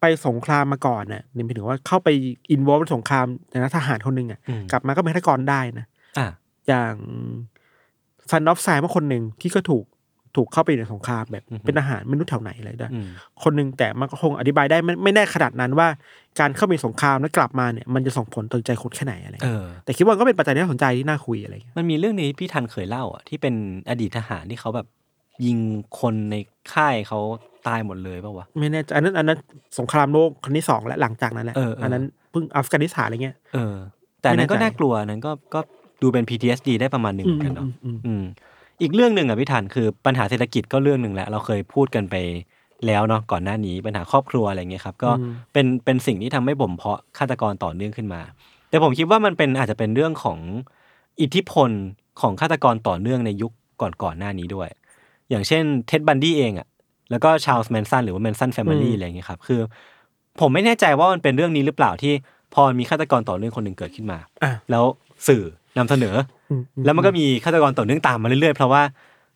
[0.00, 2.08] ไปสงครามมาก่อนน่ะนี่หมายถึงว่าเข้าไป
[2.50, 5.86] involve ในสงครามในนักทหารคนหนึ่งอะอืมกลับมาก็เป็นฆาตกรได้นะ
[6.18, 6.26] อ่า
[6.68, 6.94] อย่าง
[8.30, 9.84] Son of Sam มาคนหนึ่งที่ก็ถูก
[10.36, 13.06] ถูกเข้าไปในสงครามแบบอือฮึเป็นทหารไม่รู้แถวไหนอะไรได้อืม
[13.42, 15.88] คนหนึ่งแต่มันก็คงอธิบายได้ไม่ไม่แน่ขนาดนั้นว่า
[16.40, 23.54] การเข้าไปสงครามแล้วกลับมาเนี่ยมันจะส่งผลต่อใจคนแค่ไหนอะไรเอเงี้ยอแต่คิดว่าก็เป็นปัจจัยที่น่าสนใจที่น่าคุยอะไรเงี้ยมันมีเรื่องนี้พี่ทันเคยเล่าอะที่เป็น
[23.90, 24.86] อดีตทหารที่เขาแบบ
[25.46, 25.58] ยิง
[26.00, 26.34] คนใน
[26.72, 27.18] ค่ายเขา
[27.68, 29.38] ตายหมดเลยป่าวะไม่แน่ใจอันนั้นอันนั้น
[29.78, 33.74] สงครามโลกครั้งที่สองและหลังจากนั้นแหละเออเอออันนั้นเพิ่งอัฟกานิสถานอะไรเงี้ยเออ
[34.20, 35.60] แต่อันนั้นก็ไม่แน่ใจน่ากลัวอันนั้นก็ก็
[36.02, 37.66] ดูเป็น PTSD ได้ประมาณหนึ่งเหมือนกันเนาะ
[38.74, 42.14] อืมอืมอืมอืมอีกเรื่องหนึ่งอะพี่ทันคือปัญหาเศรษฐกิจก็เรื่องหนึ่งแหละเราเคยพูดกันไป
[42.86, 45.10] แล้วเนาะก่อนหน้านี้ปัญหาครอบครัวอะไรเงี้ยครับก็
[45.52, 48.20] เป็นเป็นสิ่งที่ทำให้บ่มเพาะฆาตกรต่อเนื่องขึ้นมา
[48.68, 50.38] แต่ผมคิดว่ามันเป็นอาจจะเป็นเรื่องของ
[51.20, 51.70] อิทธิพล
[52.20, 53.52] ของฆาตกรต่อเนื่องในยุค
[54.02, 54.68] ก่อนๆหน้านี้ด้วย
[55.30, 56.66] อย่างเช่นเท็ดบันดี้เองอะ
[57.10, 59.60] แล้วก็ชาลส์แมนสันหรือว่าแมนสัน Family อะไรเงี้ยครับคือ
[60.40, 62.12] ผมไม่แน่ใจว่ามันเป็นเรื่องนี้หรือเปล่าที่
[62.54, 64.84] พอมีฆาตกรต่อเนื่องคนหนึ่งเกิดขึ้นมาอะแล้ว
[65.28, 65.44] สื่อ
[65.78, 68.82] นำเสนอออืมอืมแล้วมันก็มีฆาตกรต่อเนื่องตามมาเรื่อยๆ เพราะว่า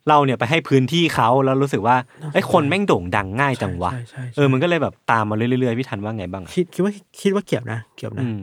[0.08, 1.96] เราเนี่ยไปให้พื้นที่เขาแล้วรู้สึกว่า
[2.32, 8.38] ไอ้ยคนแม่งโด่งดังง่ายจังวะใช่ใช่ใช่เออมันก็เลยแบบตามมาเรื่อยๆพี่ทันว่าไงบ้างอะคิดคิดว่าคิดว่าเกี่ยวนะเกี่ยวนะอืม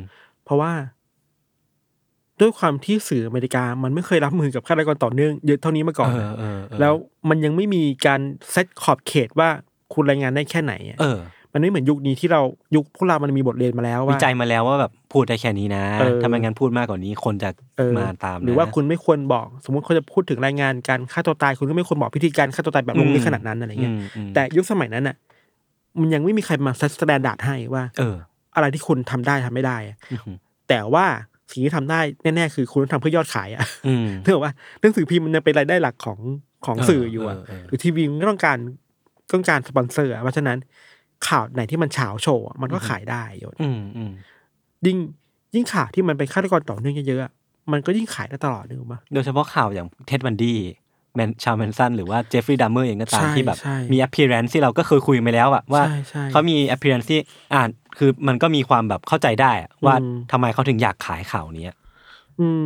[0.45, 0.71] เพราะว่า
[2.41, 6.93] ด้วยความที่สื่ออเมริกา มันไม่เคยรับมือกับฆาตกรต่อเนื่องเยอะเท่านี้มาก่อนเอนะอเออเออแล้ว
[7.29, 9.49] มันยังไม่มีการเซตขอบเขตว่า
[9.93, 11.19] คุณรายงานได้แค่ไหนอะเออ
[11.55, 12.41] มันไม่เหมือนยุคนี้ที่เรา
[12.75, 25.15] ยุคพวกเรามันมีบทเรียนมาแล้ววิว่าจัยมาแล้วว่าแบบพูดได้แค่นี้นะเออถ้าไม่งั้นพูดมากกว่านี้คนจะเออมาตามนะหรือว่าคุณไม่ควรบอก สมมติเขาจะพูดถึงรายงานการฆ่าตัวตายคุณก็ไม่ควรบอกพิธีการฆ่าตัวตายแบบลงลึกขนาดนั้นอะไรเงี้ยมอืมแต่ยุคสมัยนั้นอะ
[25.99, 28.15] มันยังไม่มีใครมา set standard ให้ว่า เออ
[28.55, 30.35] อะไรที่คุณทำได้ทำไม่ได้อะอืม
[30.69, 31.05] แต่ว่า
[31.51, 36.19] สิ่งที่ทำได้แน่ๆคือคุณต้องทำเพื่อยอดขายอะอืมเนื่องว่าหนังสือพิมพ์มันยังเป็นรายได้หลักของ
[36.65, 38.57] ของเออสื่ออยู่อะเออเออหรือทีวีมันก็ต้องการ
[39.33, 40.57] ต้องการสปอนเซอร์อะเพราะฉะนั้น
[41.27, 44.11] ข่าวไหนที่มันฉาวโฉ่อะมันก็ขายได้โยนอืมอืม
[44.85, 44.97] ยิ่ง
[45.55, 47.31] ยิ่งข่าวที่มันเป็นฆาตกรต่อเนื่องเยอะๆอะ
[47.71, 50.57] มันก็ยิ่งขายได้ตลอดนึกออกปะโดยเฉพาะข่าวอย่างเท็ดบันดี้
[51.15, 57.19] แมนชาลส์แมนสันหรือว่าเจฟฟรีย์ดัมเมอร์เองก็ตามใช่ที่แบบใช่มี appearance ที่เราก็เคยคุยมาแล้วอะว่าใช่ใช่เขามี appearance ที่
[57.55, 61.67] อ่านคือมันก็มีความแบบเข้าใจได้อะว่าอืมทำไมเขาถึงอยากขายข่าวนี้
[62.39, 62.65] อืม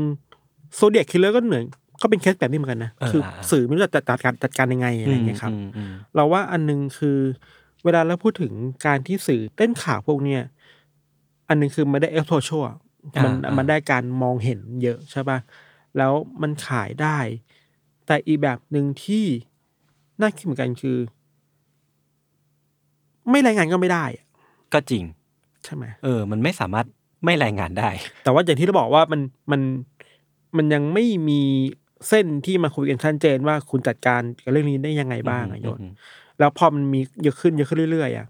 [0.76, 1.66] Zodiac Killer ก็เหมือน
[2.02, 7.18] ก็เป็นเคสแบบนี้เหมือนกันนะเออคืออ่าสื่อไม่รู้จะจัดการจัดการยังไงอะไรอย่างเงี้ยครับอืมอืมเราว่าอันหนึงคือ
[7.86, 8.54] เวลาเราพูดถึง
[8.86, 10.42] การที่สื่อเต้นข่าวพวกเนี้ย
[11.48, 12.66] อันหนึงคือมันได้ exposure
[13.24, 15.38] มันมันได้การมองเห็นเยอะใช่ป่ะ
[15.98, 17.18] แล้วมันขายได้
[18.08, 19.26] แต่อีกแบบหนึ่งที่
[20.22, 20.98] น่าคิดเหมือนกันคือ
[23.30, 24.26] ไม่รายงานก็ไม่ได้อะ
[24.74, 25.04] ก็จริง
[25.64, 26.86] ใช่ไหมเออ มันไม่สามารถ
[27.26, 27.90] ไม่รายงานได้
[28.24, 29.62] แต่ว่าอย่างที่เราบอกว่ามันมัน
[30.58, 31.42] มันยังไม่มี
[32.10, 35.92] เส้นที่มาคุยกันชัดเจนว่าคุณจัดการกับเรื่องนี้ได้ยังไงบ้างอะโยนอืม
[36.40, 38.28] แล้วพอมันมีเยอะขึ้นเยอะขึ้นเรื่อยๆอะ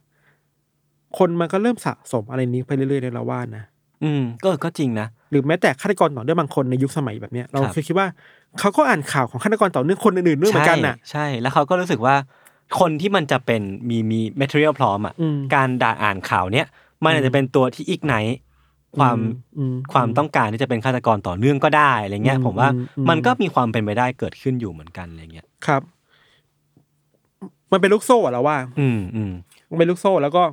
[1.17, 3.63] คนมันก็เริ่มสะสมอะไรนี้ไปเรื่อยๆในเราว่านะ
[4.03, 8.07] อืม ก็ก็จริงนะหรือแม้แต่ฆาตกรต่อเนื่องบางคนในยุคสมัยแบบเนี้ยเราครับเคยคิดว่า
[8.59, 12.15] เขาก็อ่านข่าวของฆาตกรต่อเนื่องคนอื่นๆด้วยเหมือนกันน่ะใช่ใช่แล้วเขาก็รู้สึกว่า
[12.79, 16.67] คนที่มันจะเป็นมีมี material พร้อมอะอืมการด่าอ่านข่าวเนี้ย
[17.03, 18.15] มันอาจจะเป็นตัวที่อีกไหน
[18.97, 19.17] ความ
[19.57, 25.81] อืมความต้องการที่จะเป็นฆาตกรต่อเนื่องก็ได้อะไรเงี้ยอืมผมว่าอืมอืมมันก็มีความเป็นไปได้เกิดขึ้นอยู่เหมือนกันอะไรเงี้ยครับ
[27.71, 29.31] มันเป็นลูกโซ่อะแล้วว่า อืมอืม
[29.69, 30.43] มันเป็นลูกโซ่แล้วก็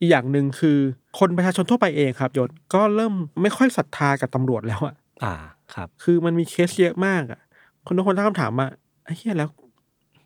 [0.00, 0.78] อีกอย่างหนึ่งคือ
[1.18, 5.34] คนประชาชนทั่วไปเองครับยศก็เริ่มไม่ค่อยศรัทธากับตำรวจแล้วอะอ่า
[5.74, 7.40] ครับ คือมันมีเคสเยอะมากอะ
[7.86, 8.68] คนทุกคนตั้งคำถามว่า
[9.04, 9.48] ไอ้เหี้ยแล้ว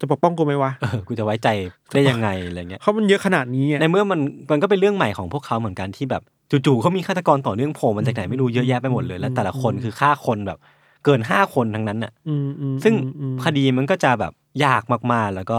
[0.01, 1.49] จะปกป้องกูไหมวะเออกูจะไว้ใจ
[1.95, 6.23] ได้ยังไงอะไรเงี้ยเพราะมันเยอะขนาดนี้อะในเมื่อมันมันก็เป็นเรื่องใหม่ของพวกเขาเหมือนกันที่แบบ
[6.67, 10.59] จู่ๆเขามีฆาตกรต่อเนื่องโผล่มาจากไหนไม่รู้เยอะแยะไปหมดเลย แล้ว แต่ละคนคือฆ่าคนแบบ
[11.05, 14.33] เกินห้าคนทั้งนั้นน่ะอืมอืมซึ่งอืมอืมคดีมันก็จะแบบ
[14.65, 15.59] ยากมากๆ แล้วก็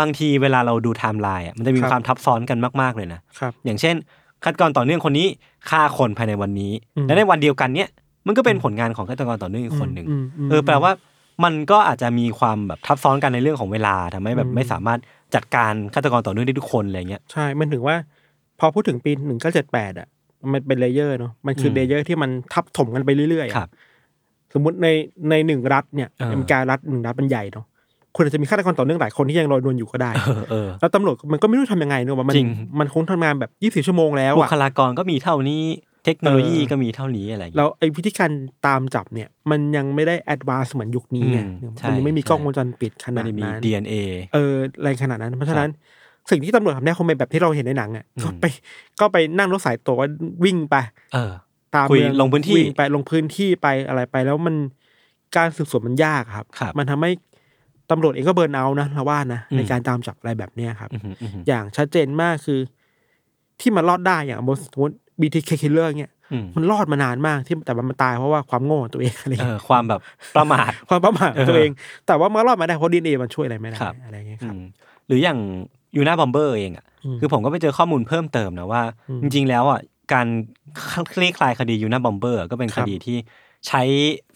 [0.00, 3.94] บางทีเวลาเราดูไทม์ไลน์อะมันจะมีครับความทับซ้อนกันมากๆเลยนะครับอย่างเช่น
[4.44, 5.26] ฆาตกรต่อเนื่องคนนี้
[5.70, 7.88] ฆ่าคนภายในวันนี้อืมและในวันเดียวกันเนี้ย
[8.26, 10.92] มันก็เป็นผลงานของฆาตกรต่อเนื่องอีกคนหนึ่งอืมอืมเออแปลว่า
[11.44, 15.00] มันก็อาจจะมีความแบบทับซ้อนกันในเรื่องของเวลาทำให้แบบอืมไม่สามารถ
[15.34, 17.96] จัดการฆาตกรต่อเนื่องได้ทุกคนอะไรเงี้ยใช่มันถึงว่า
[18.58, 20.08] พอพูดถึงปีหนึ่งเก้าเจ็ดแปดอะ
[20.52, 23.70] มันเป็น layer เนาะมันคืออืม layer ที่มันทับถมกันไปเรื่อยๆอะครับ
[24.54, 24.88] สมมุติใน
[25.30, 27.66] ในหนึ่งรัฐเนี่ยเอออเมริการัฐหนึ่งรัฐมันใหญ่เนาะ
[28.16, 32.48] คุณอาจจะมีฆาตกรต่อเนื่องหลายคนที่ยังลอยนวลอยู่ก็ได้เออเออแล้วตำรวจมันก็ไม่รู้ทำยังไงเนอะว่ามันจริง
[32.80, 35.62] มันคงทำงานแบบยี่สิบชั่วโมงแล้วบุอะคลากรก็มีเท่านี้
[36.04, 38.30] เทคโนโลยีเออก็มีเท่านี้อะไรอย่างแล้เงี้ยวไอ้วิธีการ
[38.66, 43.94] ตามจับเนี่ย มันยังไม่ได้ advance เหมือนยุคนี้ไงอืมใช่มันยังไม่มีใช่กล้องวงจรปิดขไม่นาดได้มีนั้น DNA
[44.34, 45.68] เอออะไรขนาดนั้น เพราะฉะนั้น
[46.30, 48.44] สิ่งที่ตำรวจทำได้คงเป็นแบบที่เราเห็นในหนังอะอืมก็ไป
[49.00, 49.96] ก็ไปนั่งรถสายตรวจ
[50.44, 50.76] วิ่งไป
[51.14, 51.32] เออ
[51.74, 54.56] ตามคุยเมืองลงพื้นที่วิ่ไปลงพื้นที่ไปอะไรไปแล้วมัน
[55.36, 57.10] การสืบสวนมันยากครับครับมันทำให้
[57.90, 62.60] ตำรวจเองก็เบิร์นเอาท์นะเราว่านะอืมในการตามจับอะไรแบบเนี้ยครับอือหืออือหืออย่างชัดเจนมากคือ
[63.60, 64.38] ที่มันรอดได้อย่าง
[64.72, 70.00] สมมติ BTK killer เนี่ยอืมมันรอดมานานมากที่แต่มันตายเพราะว่าความโง่ของตัวเองอะไรเอเงี้อยความแบบ
[70.36, 71.72] ประมาทความประมาทของตัวเออเอง
[72.06, 74.62] แต่ว่ามันรอดมาได้เพราะดีเอมันช่วยอะไรไม่ได้ครับอะไรเงี้ยคอืรับม
[75.06, 75.38] หรืออย่าง
[75.96, 79.80] ยูนาบอมเบอร์เองอะอืมคือผมก็ไปเจอข้อมูลเพิ่มเติมนะว่าอืมจริง ๆ แล้วอะ
[80.12, 80.26] การ
[81.12, 83.16] คลี่คลายคดียูนาบอมเบอร์ก็เป็นคครับดีที่
[83.66, 83.82] ใช้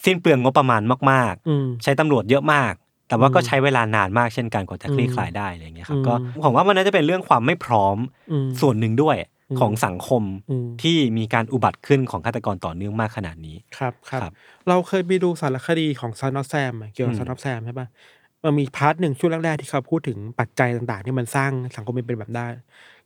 [0.05, 2.73] สิ้นเปลืองงบประมาณมากอืมๆใช้ตำรวจเยอะมาก
[3.09, 7.97] แต่ว่าก็อืมใช้เวลานานมากเช่นกันกว่าจะคลี่คลายได้อะไรอย่างเงี้ยครับอืมก็ผมว่ามันน่าจะเป็นเรื่องความไม่พร้อม
[8.33, 9.16] อืมส่วนหนึ่งด้วย
[9.51, 14.33] อืมของสังคมอืมที่มีการอุบัติขึ้นของฆาตกรต่อเนื่องมากขนาดนี้ครับครับครับ
[14.68, 17.88] เราเคยไปดูสารคดีของซานอ f แซมเกี่ยวกับอืมซานอ f แซมใช่ปะ
[18.44, 22.47] มันมีพาร์ทหนึ่งช่วงแรกๆที่เขาพูดถึงปัจจัยต่างๆ ที่มันสร้างสังคมเป็นแบบได้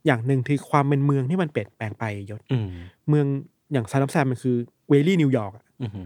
[0.05, 2.69] อย่างหนึ่งคือความเป็นเมืองที่มันเปลี่ยนแปลงไปยศอืม
[3.09, 3.25] เมือง
[3.73, 4.55] อย่างซานอ f แซมมันคือ
[4.89, 6.05] เวลี่นิวยอร์กอือหือ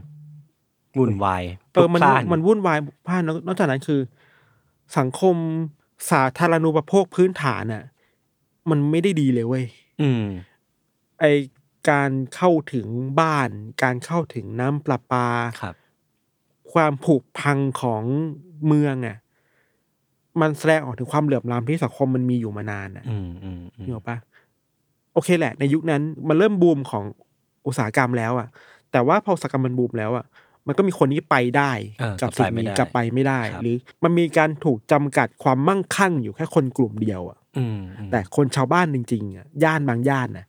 [1.00, 4.02] วุ่นวายเออมันพลุกพล่ามันวุ่นวายพล่านนอกจากนั้นคือ
[4.98, 5.36] สังคม
[6.12, 7.84] สาธารณูปโภคพื้นฐานอะ
[8.70, 9.66] มันไม่ได้ดีเลยเว้ย
[10.02, 10.24] อืม
[11.20, 11.26] ไอ
[11.90, 12.88] การเข้าถึง
[13.20, 13.50] บ้าน
[13.84, 15.28] การเข้าถึงน้ำประปา
[15.62, 15.76] ครับ
[16.74, 18.04] ความผุพังของ
[18.68, 19.18] เมืองอะ
[20.42, 24.18] มันแสดงออกถึงความเหลื่อมล้ำที่สังคมมันมีอยู่มานานอะอืมอืมอืมนึกออกปะ
[25.14, 27.04] โอเคแหละ ในยุคนั้นมันเริ่มบูมของ
[27.68, 28.48] อุตสาหกรรมแล้วอะ
[28.92, 30.26] แต่ว่าพออุตสาหกรรมมันบูมแล้วอะ
[30.68, 40.46] มันก็มีคนที่ไปได้เออกับกลัสิ่บงไปไม่นี้ได้กลับไปไม่ได้ครับหรือมันมีการถูกจำกัดความมั่งคั่งอยู่แค่คนกลุ่มเดียวอะอืมอืมแต่คนชาวบ้านจริงๆอะย่านบางย่านน่ะ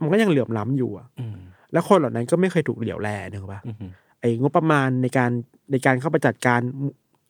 [0.00, 1.36] มันก็ยังเหลื่อมล้ำอยู่อะอืม
[1.72, 3.90] แล้วคนเหล่านั้นก็ไม่เคยถูกเหลียวแลนึกออกปะอืม
[4.20, 5.30] ไอ้งบประมาณในการ
[5.70, 6.60] ในการเข้าไปจัดการ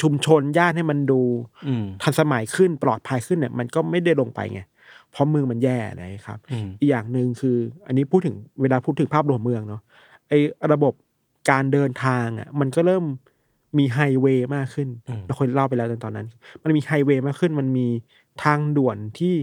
[0.03, 1.21] ชุมชนย่านให้มันดู
[1.69, 4.61] อืมทันสมัยขึ้นปลอดภัยขึ้นเนี่ย มันก็ไม่ได้ลงไปไง
[5.11, 9.83] เพราะเมืองมันแย่นะครับอืมอีกอย่างหนึ่งคือ อันนี้พูดถึงเวลาพูดถึงภาพรวมเมืองเนาะ
[10.29, 10.39] ไอ้
[10.73, 10.93] ระบบ
[11.51, 13.05] การเดินทางอะ มันก็เริ่ม
[13.79, 16.27] มีไฮเวย์มากขึ้นอืมเราเคยเล่าไปแล้วตอนนั้น
[16.63, 17.87] มันมีไฮเวย์มากขึ้น มันมี
[18.45, 19.35] ทางด่วนที่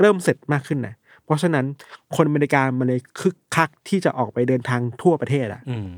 [0.00, 1.64] เริ่มเสร็จมากขึ้นนะเพราะฉะนั้น
[2.16, 5.88] คนอเมริกามันเลยคึกคักที่จะออกไปเดินทางทั่วประเทศอะอืม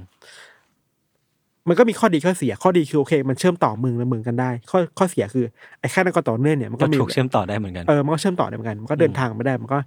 [1.69, 5.45] มันก็มีข้อดีข้อเสีย ข้อดีคือโอเค มันเชื่อมต่อเมืองและเมืองกันได้ ข้อข้อเสียคือ
[5.81, 9.79] ไอ้แค่นั้นก็ต่อเนื่องเนี่ยมันก็ก็มีถูกเชื่อมต่อได้เหมือนกันเออมันก็เชื่อมต่อได้เหมือนกันมันก็เดินทางไม่ได้ มันก็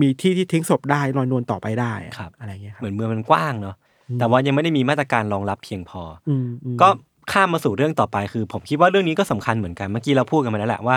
[0.00, 3.76] มีที่ที่ทิ้งศพได้ลอยนวลต่อไปได้อะครับอะไรเงี้ยครับเหมือนเมืองมันกว้างเนาะ
[4.18, 6.88] แต่ว่ายังไม่ได้มีมาตรการรองรับเพียงพอออืมอืมก็
[7.32, 10.96] ข้ามมาสู่เรื่องต่อไปคือ ผมคิดว่าเรื่องนี้ก็สำคัญเหมือนกันเมื่อกี้เราพูดกันมาแล้วแหละว่า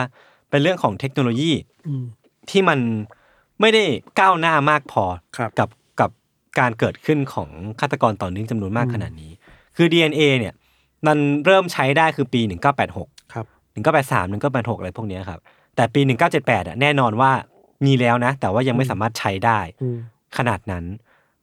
[0.50, 1.52] เป็นเรื่องของเทคโนโลยี
[1.88, 2.04] อืม
[2.50, 2.80] ที่มัน
[3.62, 3.84] ไม่ได้
[4.20, 5.04] ก้าวหน้ามากพอ
[5.38, 5.70] ครับกับ
[6.00, 6.10] กับ
[6.60, 9.32] การเกิดขึ้นของฆาตกรต่อเนื่องจำนวนมากขนาดนี้
[9.78, 10.54] คือ DNA เนี่ย
[11.08, 12.42] มันเริ่มใช้ได้คือปี
[12.88, 15.40] 1986ครับ1983 1986อะไรพวกเนี้ยครับ
[15.76, 16.02] แต่ปี
[16.36, 17.32] 1978อะแน่นอนว่า
[17.86, 19.98] มีแล้วนะ แต่ว่ายังไม่สามารถใช้ได้อืม
[20.38, 20.84] ขนาดนั้น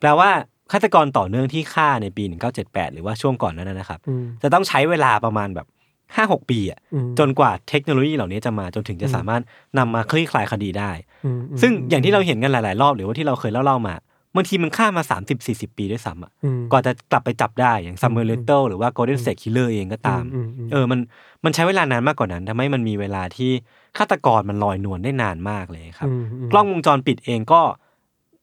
[0.01, 0.31] แปลว่า
[0.73, 2.25] ฆาตกรต่อเนื่องที่ฆ่าในปี
[2.59, 5.67] 1978 หรือว่าช่วงก่อนนั้นนะครับอืมจะต้องใช้เวลาประมาณแบบ
[6.07, 9.43] 5-6ปีอะอืมจนกว่าเทคโนโลยีเหล่านี้จะมาจนถึงจะสามารถ
[9.79, 10.91] นำมาคลี่คลายคดีได้
[11.25, 13.95] อืมซึ่งอย่างที่เราเห็นกันหลาย ๆ รอบหรือว่าที่เราเคยเล่า ๆ มา
[14.35, 15.03] บางทีมันฆ่ามา
[15.41, 21.01] 30-40 ปีด้วยซ้ำอะอืมกว่าจะกลับไปจับได้อย่างซามูเอลลิตเติลหรือว่าโกลเด้นเซ e คิลเลอร์เองก็ตามอืมอืมเออมัน
[21.45, 23.51] มันใช้เวลานานมากกว่านั้นทำให้มันมีเวลาที่
[23.99, 27.61] ฆาตกรมันลอยนวลได้นานมากเลยครับอืมมกล้องวงจรปิดเองก็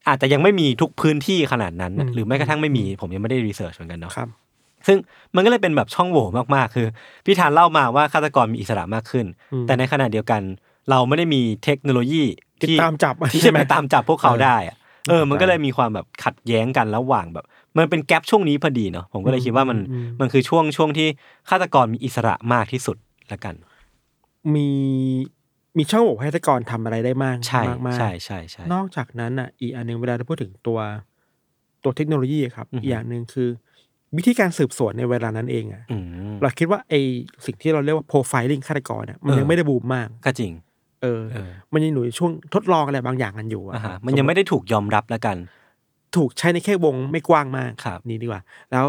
[0.08, 4.30] อาจจะยังไม่มีทุกพื้นที่ขนาดนั้นนะอืมหรือแม้กระทั่งไม่มีผมยังไม่ได้รีเสิร์ชเหมือนกันเนาะครับ
[4.88, 4.98] ซึ่ง
[5.36, 6.88] มันก็เลยเป็นแบบช่องโหว่มากๆ คือ
[7.26, 10.42] พี่ธานเล่ามาว่าฆาตกรมีอิสระมากขึ้นอืมแต่ในขณะเดียวกัน
[10.90, 12.24] เราไม่ได้มีเทคโนโลยี
[12.62, 14.78] ติดที่ตามจับที่จะไปตามจับพวกเขาเออได้อะ
[15.10, 17.46] เออ มันก็เลยมีความแบบขัดแย้งกันระหว่างแบบ
[17.78, 19.78] มันเป็นแกลบช่วงนี้พอดีเนาะผมก็เลยคิดว่ามัน
[20.20, 21.08] มันคือช่วงช่วงที่
[21.50, 22.98] ฆาตกรมีอิสระมากที่สุด
[23.32, 23.56] ละกัน
[24.56, 24.70] มี
[25.78, 30.80] มีช่องโหว่ให้ฆาตกรทำอะไรได้มากใช่มากมากใช่ใช่ใช่นอกจากนั้นอะอีกอันหนึ่งเวลาเราพูดถึงตัว
[31.84, 33.50] ตัวเทคโนโลยีอะครับอือฮึอีกอย่างหนึ่งคือ
[34.18, 35.98] วิธีการสืบสวนในเวลานั้นเองอะอื
[36.32, 36.94] มเราคิดว่าไอ
[37.46, 40.52] สิ่งที่เราเรียกว่า profiling ฆาตกรอะมันเออยังไม่ได้บูมมากก็จริง
[41.02, 45.38] เออเออมันยังอยู่ในช่วงทดลองอะไรบางอย่างกันอยู่อะอ่าครัฮะบมันยังไม่ได้ถูกยอมรับแล้วกัน
[46.16, 48.86] ถูกใช้ในแค่วงไม่กว้างมากครับนี่ดีกว่า แล้ว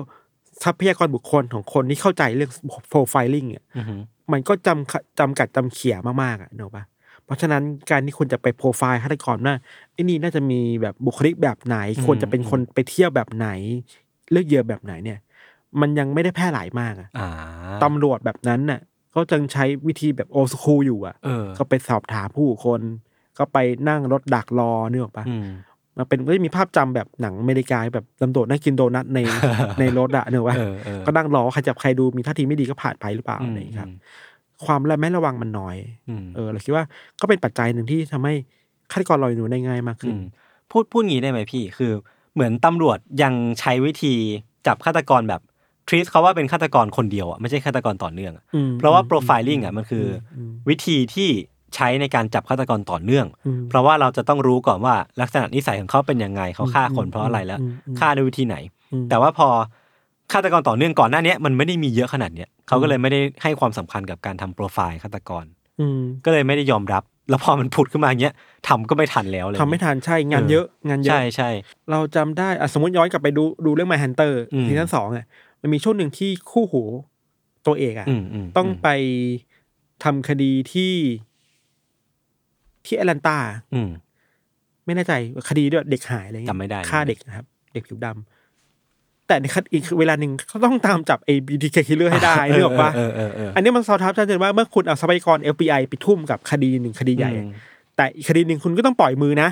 [0.65, 2.51] ทรัพยากรบุคคลของคนที่เข้าใจเรื่อง
[2.93, 3.97] profiling อะอือฮึ
[4.33, 6.85] มันก็จำจำกัดจำเขี่ยมากๆอะเนกอะปะ
[7.25, 9.55] เพราะฉะนั้นการที่คุณจะไปโปรไฟล์ฆาตกรว่า
[9.93, 13.49] ไอ้นี่น่าจะมีแบบบุคลิกแบบไหน ควรจะเป็นคนไปเที่ยวแบบไหน
[14.31, 15.19] เลือกเหยื่อแบบไหนเนี่ย
[15.81, 17.29] มันยังไม่ได้แพร่หลายมากอะอ่า
[17.83, 18.81] ตำรวจแบบนั้นน่ะ
[19.15, 22.81] ก็จังใช้วิธีแบบโอ s คูลอยู่อะเออก็ไปสอบถามผู้คน
[23.39, 25.35] ก็ไปนั่งรถดักรอเนื้ออกปะอื
[25.97, 29.21] มมันเป็นก็จะมีภาพจำแบบหนังอเมริกาแบบตำรวจนั่งกินโดนัทใน
[29.81, 33.91] ในรถอะเนื้ออกปะเออเออก็นั่งรอใครจับใครดูมีท่าทีไม่ดีก็ผ่านไปหรือเปล่าอะไรอย่างเงี้ยครับ
[34.65, 35.77] ความระแมัดระวังมันน้อย
[36.09, 36.85] อืมเออเราคิดว่า
[37.21, 38.35] ก็เป็นปัจจัยหนึ่งที่ทำให้
[38.93, 40.25] ฆาตกรลอยนวลได้ง่ายมากขึ้นอืม
[40.71, 41.93] พูดพูดงี้ได้ไหมพี่ คือ
[42.35, 44.15] เหมือนตำรวจยังใช้วิธี
[44.67, 45.41] จับฆาตกรแบบ
[45.89, 50.07] ทรีตเขาว่าเป็นฆาตกรคนเดียวอะไม่ใช่ฆาตกรต่อเนื่องอะอืมเพราะว่าโปรไฟลิ่งอะมันคือ
[50.37, 51.31] อมวิธีที่
[51.75, 58.57] ใช้ในการจับฆาตกรต่อเนื่องอืมเพราะว่าเราจะต้องรู้ก่อนว่าลักษณะนิสัยของเขาเป็นยังไงเขาฆ่าคนเพราะอะไรแล้วอืมอืมฆ่าด้วยวิธีไหน
[58.93, 59.49] อืมแต่ว่าพอ
[60.33, 65.45] ฆาตกรต่อเนื่องก่อนหน้าเนี้ยมันไม่ได้มีเยอะขนาดเนี้ยเขาก็เลยไม่ได้ให้ความสำคัญกับการทำโปรไฟล์ฆาตกร
[65.81, 68.35] อืมก็เลยไม่ได้ยอมรับ แล้วพอมันผุดขึ้นมาอย่างเงี้ย
[68.69, 71.51] ทำก็ไม่ทันแล้วเลยทำไม่ทันใช่งานเยอะงานเยอะใช่ใช่
[71.91, 75.27] เราจำได้อะสมมติย้อนกลับไปดูดูเรื่อง My Hunter อืมซีซั่นสองอะ
[75.61, 76.83] มันมีช่วงหนึ่งที่คู่หู
[77.67, 78.89] ตัวเอกอะอืมอืมต้องไป
[80.05, 80.93] ทำคดีที่
[82.87, 83.37] ที่แอตแลนตา
[83.75, 83.89] อืม
[84.87, 85.13] ไม่แน่ใจ
[85.49, 97.51] คดีด้วยเด็กหายอะไรเงี้ยจำไม่ได้ฆ่าเด็กนะครับ เด็กผิวดำแต่ในคดีอีกเวลาหนึ่งเขาต้องตามจับไอ้ BTK killer ให้ได้นึกออกปะเออเออเอออันนี้มันสะท้อนชัดเจนว่าเมื่อคุณเอาทรัพยากร FBI ไปทุ่มกับคดีหนึ่งคดีใหญ่อืม
[97.97, 99.49] แต่อีกคดีหนึ่งคุณก็ต้องปล่อยมือนะ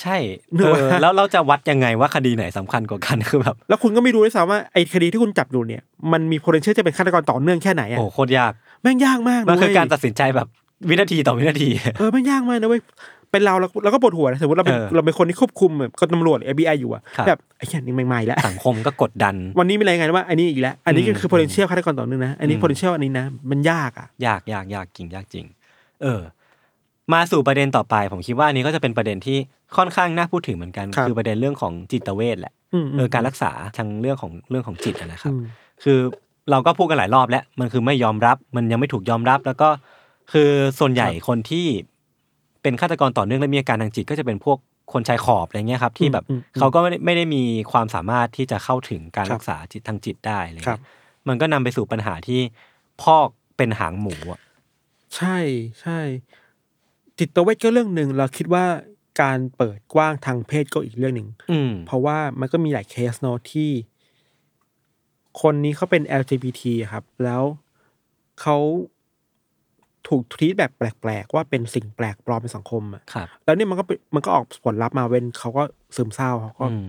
[0.00, 0.16] ใช่
[0.56, 10.48] นึกเอว่าอแล้วเราจะวัดยังไงว่าคดีไหนสำคัญกว่ากันคือแบบ แล้วคุณก็ไม่รู้ด้วยซ้ำว่าไอ้คดีที่คุณจับอยู่เนี่ย มันมี potential จะเป็นฆาตกรต่อเนื่องแค่ไหนอะโอ้โคตรยาก แม่งยากมากมันนะคือเว้ยการตัดสินใจแบบ
[10.88, 11.68] วินาทีต่อวินาที
[11.98, 12.82] เออแม่งยากมากนะเว้ย
[13.30, 25.44] เป็นเราเราเราก็ปวดหัวนะสมมติเราเป็นเออเราเป็นคนที่ควบคุมแบบก็ตำรวจ FBI อยู่อะครับ แบบไอ้เหี้ยนี่ไม่ไม่แล้ว สังคมก็กดดัน วันนี้มีรายงานว่าอันนี้อีกแล้ว อันนี้ก็อืมคือ potential ฆาตกรต่อเนื่องนะ อันนี้ อืม potential อันนี้นะ มันยากอะ ยากยากยากจริงยากจริง
[26.02, 26.20] เออ
[27.12, 29.38] มาสู่ประเด็นต่อไป ผมคิดว่าอันนี้ก็จะเป็นประเด็นที่
[29.76, 35.42] ค่อนข้างน่าพูดถึงเหมือนกันครับคือประเด็นเรื่องของจิตเวชแหละอืมเออการรักษาทางเรื่องของเรื่องของจิตอะนะครับ อืม
[35.84, 35.98] คือ
[36.50, 39.68] เราก็พูดกันหลายรอบแล้ว มันคือไม่ยอมรับ มันยังไม่ถูกยอมรับ แล้วก็
[40.32, 41.66] คือส่วนใหญ่คนที่
[42.62, 44.58] เป็นฆาตกรต่อเนื่องและมีอาการทางจิตก็จะเป็นพวก
[44.92, 47.42] คนชายขอบอะไรเงี้ยครับที่แบบอืมอืมเขาก็ไม่ได้ไม่ได้มี
[47.72, 50.82] ความสามารถที่จะเข้าถึงการครับรักษาจิตทางจิตได้อะไรครัเงี้บย
[51.28, 52.40] มันก็นำไปสู่ปัญหาที่
[53.02, 54.40] พอกเป็นหางหมูอะ
[55.16, 55.38] ใช่
[55.80, 55.98] ใช่
[57.18, 58.64] จิตเวชก็เรื่องหนึ่งเราคิดว่า
[59.22, 63.70] การเปิดกว้างทางเพศก็อีกเรื่องหนึ่งอืมเพราะว่ามันก็มีหลายเคสเนาะที่
[65.40, 67.42] คนนี้เขาเป็น LGBT อะครับ แล้ว
[68.40, 68.56] เขา
[70.08, 75.62] ถูกทีตแบบแปลกๆ ว่าเป็นสิ่งแปลกปลอมในสังคมอะครับ แล้วเนี่ยมันก็เป็นมันก็ออกผลลัพธ์มาเว้นเขาก็
[75.96, 76.88] ซึมเศร้าเขาก็อืม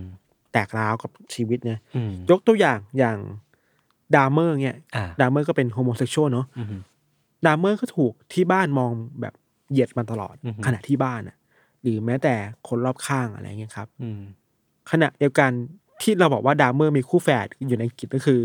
[0.52, 3.18] แตกร้าวกับชีวิตเนี่ยอืมยกตัวอย่างอย่าง
[4.14, 6.66] ดามเมอร์เนี่ยอ่าดามเมอร์ก็เป็น homosexual เนาะ อืม
[7.46, 9.34] ดามเมอร์ก็ถูกที่บ้านมองแบบ
[9.70, 11.36] เหยียดมันตลอด อือฮึ ขณะที่บ้านอะ
[11.82, 12.34] หรือแม้แต่
[12.68, 14.20] คนรอบข้างอะไรเงี้ยครับ อืม
[14.90, 15.50] ขณะเดียวกัน
[16.02, 18.40] ที่เราบอกว่าดามเมอร์มีคู่แฝดอยู่ในอังกฤษก็คือ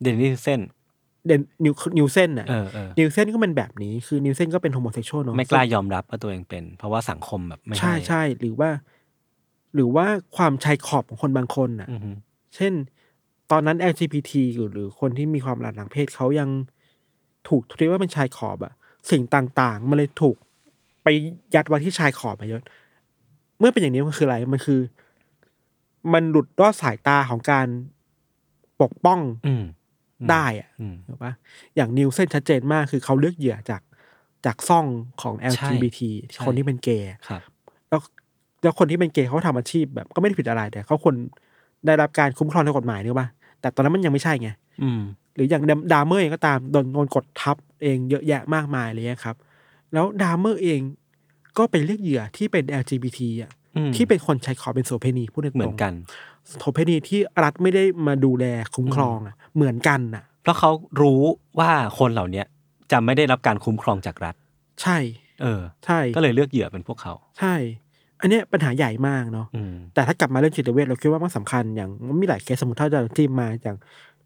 [0.00, 0.60] เดนนิสนิลเซน
[1.26, 8.70] เดนนินิลเซนอะเออเออนิลเซนก็เป็นแบบนี้คือนิลเซนก็เป็น homosexual เนาะไม่กล้ายอมรับว่าตัวเองเป็น เพราะว่าสังคมแบบไม่ใช่ห้ใช่หรือว่า
[9.74, 10.06] หรือว่า
[10.36, 12.16] ความชายขอบของคนบางคนอะอืม
[12.56, 12.72] เช่น
[13.50, 16.48] ตอนนั้น LGBT อยู่หรือคนที่มีความหลากหลายเพศเขายัง
[17.48, 18.72] ถูกทีว่าเป็นชายขอบอะ
[19.10, 20.36] สิ่งต่างๆ มันเลยถูก
[21.02, 21.08] ไป
[21.54, 22.62] ยัดไว้ที่ชายขอบมาเยอะ
[23.58, 24.80] เมื่อเป็นอย่างนี้มันคืออะไรมันคือ
[26.12, 27.66] มันหลุดรอดสายตาของการ
[28.82, 29.64] ปกป้อง อืม
[30.30, 31.32] ได้อะอืมถูกปะ
[31.76, 33.82] อย่างนิวเส้นชัดเจนมากคือเขาเลือกเหยื่อจาก
[34.46, 34.86] จากซ่อง
[35.22, 36.00] ของ LGBT
[36.32, 37.40] ใช่คนที่เป็นเกย์ครับ
[37.88, 38.00] แล้ว
[38.62, 41.14] แล้วคนที่เป็นเกย์เขาทำอาชีพแบบก็ไม่ได้ผิดอะไรแต่เขาควร
[41.86, 43.28] ได้รับการคุ้มครองทางกฎหมายนึกป่ะ
[43.60, 44.48] แต่ตอนนั้นมันยังไม่ใช่ไง
[44.82, 45.02] อืม
[45.34, 49.36] หรืออย่างดามเมอร์เองก็ตามโดนโดนกดทับเองเยอะแยะมากมายเลยครับ
[49.92, 50.80] แล้วดามเมอร์เอง
[51.58, 55.92] ก็เป็นเลือกเหยื่อที่เป็น LGBT อะอืมที่เป็นคนใช้ขอเป็นโสเพณีพูดตรงๆเหมือนกัน
[56.60, 61.22] โสเพณีที่รัฐไม่ได้มาดูแลคุ้มครองอะเหมือนกันน่ะ เพราะเขารู้
[61.58, 62.46] ว่าคนเหล่าเนี้ย
[62.92, 64.34] จะไม่ได้รับการคุ้มครองจากรัฐ
[64.82, 64.98] ใช่
[65.42, 67.54] เออ ใช่ก็เลยเลือกเหยื่อเป็นพวกเขา ใช่
[68.20, 73.76] อันเนี้ยปัญหาใหญ่มากเนาะอืมแต่ถ้ากลับมาเรื่องจิตเวชเราคิดว่ามันสำคัญอย่างมันมีหลายเคสสมมติถ้าจะทีมมาอย่าง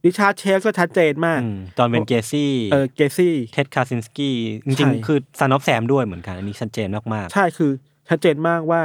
[0.05, 7.71] ริชาร์ดเชสก็ชัดเจนมากอืมจอห์นเวย์นเกซี่เออเกซี่เท็ดคาซินสกี้จใช่ริงๆคือ Son of Sam ด้วยเหมือนกันอันนี้ชัดเจนมากใช่คือ
[8.09, 8.83] ชัดเจนมากว่า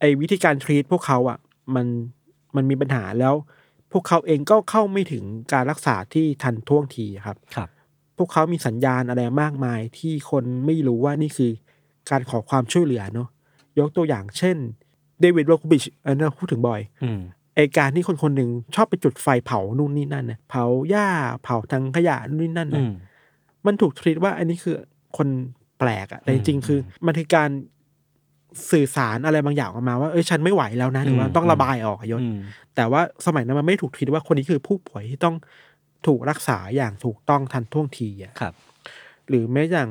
[0.00, 1.38] ไอ้วิธีการ treat พวกเขาอะ
[1.74, 1.86] มัน
[2.56, 3.34] มันมีปัญหาแล้ว
[3.92, 7.68] พวกเขาเองก็เข้าไม่ถึงการรักษาที่ทันท่วงทีครับๆครับ
[8.16, 11.50] พวกเขามีสัญญาณอะไรมากมายที่คนไม่รู้ว่านี่คือ
[12.10, 13.28] การขอความช่วยเหลือเนาะ
[13.78, 14.56] ยกตัวอย่างเช่น
[15.20, 17.20] เดวิดโรคูบิชอันนั้นพูดถึงบ่อยอืม
[17.56, 21.08] ไอการที่คนคนหนึ่งชอบไปจุดไฟเผานู่นนี่นั่นนะเผาหญ้า
[21.44, 22.92] เผาทังขยะนู่นนี่นั่นอืนะม
[23.66, 24.74] มันถูกทรีตว่าอันนี้คือ
[25.16, 25.28] คน
[25.78, 27.50] แปลกอะแต่จริงๆคือมันคือการ
[28.70, 32.38] สื่อสารอะไรบางอย่างออกมาว่าเอ้ยฉันไม่ไหวแล้วนะหรือว่าอืมต้องระบายออกอะยศอืม
[32.76, 35.36] แต่ว่าสมัยนั้นมันไม่ถูกทรีตว่าคนนี้คือผู้ป่วยที่ต้อง
[36.06, 38.54] ถูกรักษาอย่างถูกต้องทันท่วงทีอะครับ
[39.28, 39.88] หรือแม้อย่าง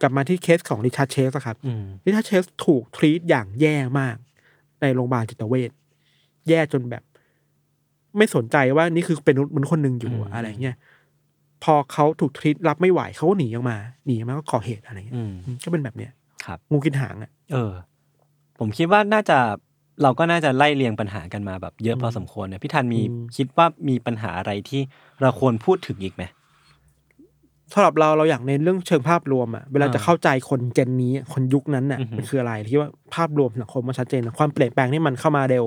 [0.00, 4.16] กลับมาที่เคสของริชาร์ดเชสอะครับอืมริชาร์ดเชสถูก treat อย่างแย่มาก
[4.80, 5.70] ในโรงพยาบาลจิตเวช
[6.48, 7.02] แย่จนแบบ
[8.16, 10.76] ไม่สนใจว่านี่คือเป็นมนุษย์คนหนึ่งอยู่อะอะไรเงี้ย
[11.64, 13.76] พอเขาถูก treat รับไม่ไหวเขาก็หนีออกมา
[14.06, 16.12] หนีออกมาก็ก่อเหตุอะไรเงี้ยอืมอืมก็เป็นแบบเนี้ย
[16.46, 17.72] ครับ งูกินหางอะ เออ
[18.58, 19.38] ผมคิดว่าน่าจะ
[20.02, 24.80] เราก็น่าจะไล่เรียงปัญหากันมาแบบเยอะพอสมควรเนี่ยพี่ทันมีอืมคิดว่ามีปัญหาอะไรที่
[25.20, 26.22] เราควรพูดถึงอีกไหม
[27.72, 35.64] สำหรับเราเราอยากในนเรื่องเชิงภาพรวมอะเวลาอ่าจะเข้าใจคนเจนนี้อะคนยุคนั้นน่ะอือหือมันคืออะไรที่ว่าภาพรวมสังคมมันชัดเจนนะความเปลี่ยนแปลงที่มันเข้ามาเร็ว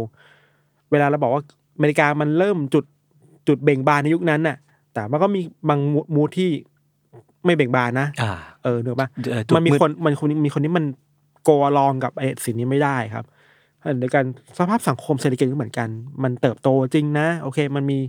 [0.92, 1.44] เวลาเราบอกว่า
[1.76, 2.86] อเมริกามันเริ่มจุด
[3.48, 4.58] จุดเบ่งบานในยุคนั้นน่ะ
[4.94, 5.80] แต่มันก็มีบาง
[6.16, 6.50] มูดที่
[7.46, 10.86] ไม่เบ่งบานนะอ่า เออเนอะปะเอ่อจุดมันมีมืด คนมันคนมีคนที่มัน
[11.44, 13.26] โกลองกับไอ้สิ่งนี้ไม่ได้ครับ
[14.00, 14.26] เดียวกัน
[14.58, 15.90] สภาพสังคมเศรษฐกิจก็เหมือนกัน
[16.24, 18.00] มันเติบโตจริงนะ โอเค มันมี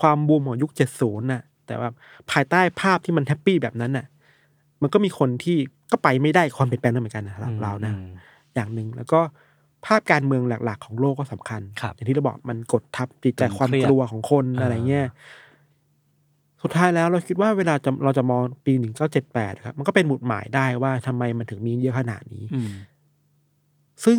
[0.00, 1.88] ความบูมของยุคเจ็ดศูนย์น่ะ แต่ว่า
[2.30, 4.06] ภายใต้ภาพที่มันแฮปปี้แบบนั้นน่ะ
[4.82, 5.56] มันก็มีคนที่
[5.92, 8.08] ก็ไปไม่ได้กับความเปลี่ยนแปลงนั้นเหมือนกันนะสำหรับเรานะ อืม
[8.54, 9.20] อย่างหนึ่งแล้วก็
[9.86, 15.06] ภาพการเมืองหลัก ๆ ของโลกก็สำคัญ ครับอย่างที่เราบอกมันกดทับจิตใจมันความเครียดกลัวของคนอ่า อะไรเงี้ย
[16.66, 22.70] สุดท้ายแล้วเราคิดว่าเวลาจะเราจะมองปีหนึ่งเก้าเจ็ดแปดครับมันก็เป็นหมุดหมายได้ว่าทำไมมันถึงมีเยอะขนาดนี้อืม
[24.04, 24.18] ซึ่ง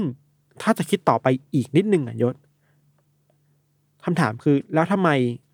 [0.62, 2.36] ถ้าจะคิดต่อไปอีกนิดนึงอะยศ
[4.06, 5.10] คำถามคือแล้วทำไม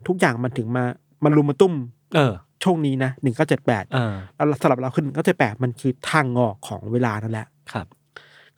[0.07, 0.83] ทุกอย่างมันถึงมา
[1.23, 1.73] มันรุมมาตุ้ม
[2.15, 4.13] เออ ช่วงนี้นะหนึ่งเก้าเจ็ดแปดเออ
[4.47, 7.87] แล้วสำหรับเราคือหนึ่งเก้าเจ็ดแปดมันคือทางออกของเวลานั่นแหละครับ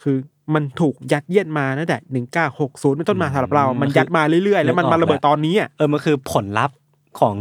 [0.01, 0.15] คือ
[0.53, 6.77] มันถูกยัดเยียดมาตั้งแต่หนึ่งเก้าหกศูนย์เป็นต้นมาอืมสำหรับเรา มันยัดมาเรื่อยๆ แล้วมันนึกออกมาระเบิดแล้วตอนนี้อะเออมันคือผลลัพธ์
[7.19, 7.35] ของ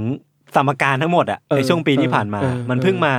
[0.57, 3.15] สมการทั้งหมดอะเออในช่วงปีที่ผ่านมาเออเออมันเพิ่งมา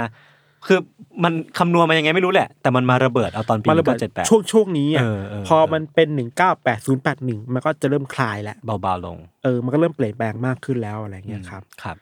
[0.67, 0.79] คือ
[1.23, 11.97] มันคำนวณมายังไงไม่รู้แหละ แต่มันมาระเบิดเอาตอนปีมาระเบิดเจ็ดแปดช่วงช่วงนี้อะเออเออพอมันเป็นหนึ่งเก้าแปดศูนย์แปดหนึ่งมันก็จะเริ่มคลายแล้วเบาๆลง เออ มันก็เริ่มเปลี่ยนแปลงมากขึ้นแล้วอะไรเงี้ยครับครับ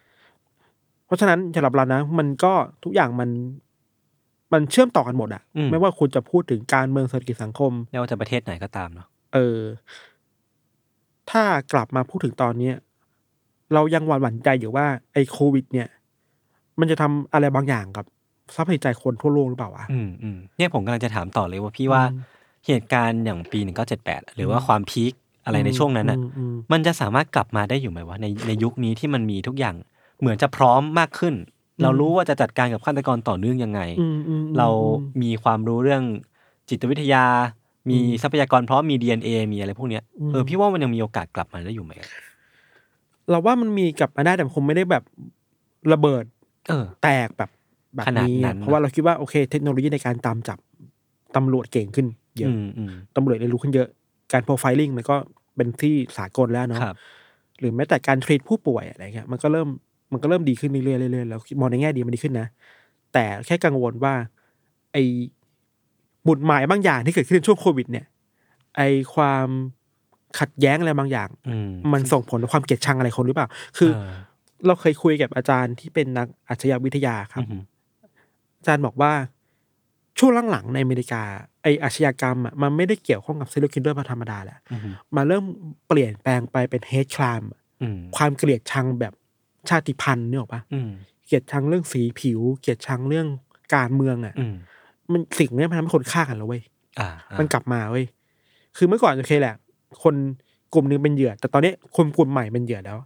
[1.05, 3.29] เพราะฉะนั้นสำหรับเรานะ มันก็ทุกอย่างมัน
[4.53, 9.59] มันเชื่อมต่อกันหมดอะอืมไม่ว่าคุณจะพูดถึงการเมืองเศรษฐกิจสังคมไม่ว่าจะประเทศไหนก็ตามเนาะเออ
[11.31, 11.43] ถ้า
[11.73, 12.75] กลับมาพูดถึงตอนเนี้ย
[13.73, 15.87] เรายังหวั่นหวั่นใจอยู่ว่าไอ้โควิด เนี่ย
[16.79, 18.05] มันจะทำอะไรบางอย่างกับ
[18.53, 22.21] สภาพจิตใจคนทั่วโลกหรือเปล่าวะอืมอืมเนี่ยผมกำลังจะถามต่อเลยว่าพี่ว่าอืม
[22.67, 25.13] เหตุการณ์อย่างปีหนึ่งเก้าเจ็ดแปดหรือว่าความพีค
[25.45, 29.75] อะไรในช่วงนั้นอะอืมอืมมันจะสามารถกลับมาได้อยู่ไหมวะในในยุคนี้ที่มันมีทุกอย่าง
[30.19, 31.33] เหมือนจะพร้อมมากขึ้น
[31.81, 34.67] เรารู้ว่าจะจัดการกับฆาตกรต่อเนื่องยังไงอืมอืมอืมเรา
[34.99, 36.03] อืมมีความรู้เรื่อง
[36.69, 37.25] จิตวิทยา
[37.89, 41.91] มีอืมทรัพยากรพร้อมมี DNA มีอะไรพวกเนี้ยอืมเออพี่ว่ามันยังมีโอกาสกลับมาได้อยู่ไหม
[43.29, 45.03] เราว่ามันมีกลับมาได้แต่มันคงไม่ได้แบบ
[45.93, 46.25] ระเบิด
[46.67, 47.49] เออ แตกแบบ
[47.95, 50.59] แบบขนาดนี้นั้อะนเพราะว่าเราคิดว่าโอเค เทคโนโลยีในการตามจับ
[51.35, 52.07] ตำรวจเก่งขึ้น
[52.39, 53.87] เยอะอืมอืมตำรวจเรียนรู้ขึ้นเยอะ
[54.33, 55.15] การโปรไฟลิงมันก็
[55.55, 56.95] เป็นที่สากลแล้วเนาะครับ
[57.59, 59.67] หรือแม้แต่การทรีตผู้ป่วยอะไรเงี้ยมันก็เริ่ม
[60.11, 62.47] มันก็เริ่มดีขึ้นเรื่อยๆเรื่อยๆแล้วมองในแง่ดีมันดีขึ้นนะ
[63.13, 64.13] แต่แค่กังวลว่า
[64.93, 65.03] ไอ้
[66.27, 68.05] กฎหมายบางอย่างที่เกิดขึ้นในช่วงโควิด เนี่ย
[68.75, 69.47] ไอ้ความ
[70.39, 74.11] ขัดแย้งอะไรบางอย่างอืมมันส่งผลต่อความเกลียดชังอะไรคนหรือเปล่า คือเออ
[74.65, 77.61] เราเคยคุยกับอาจารย์ที่เป็นนักอาชญาวิทยาครับอืม
[78.57, 79.11] อาจารย์บอกว่า
[80.19, 81.21] ช่วงหลังๆในอเมริกา
[81.63, 84.79] ไออาชญากรรมอะมันไม่ได้เกี่ยวข้องกับ serial killer ธรรมดาแหละอืม
[85.15, 85.43] มันเริ่ม
[85.87, 87.41] เปลี่ยนแปลงไปเป็น hate crime
[87.81, 89.13] อืมความเกลียดชังแบบ
[89.69, 90.89] ชาติพันธุ์เนี่ยนึกออกปะอืม
[91.25, 93.27] เกลียดชังเรื่องสีผิว เกลียดชังเรื่อง
[93.75, 94.55] การเมืองอะอืม
[95.11, 96.61] มันสิ่งเนี้ยมันทำให้คนฆ่ากันแล้วเว้ย
[96.99, 98.05] อ่ามัมันกลับมาเว้ย
[98.77, 99.55] คือเมื่อก่อนโอเคแหละ
[100.03, 100.15] คน
[100.73, 102.97] กลุ่มหนึงเป็นเหยื่อ แต่ตอนนี้คนกลุ่มใหม่เป็นเหยื่อแล้ว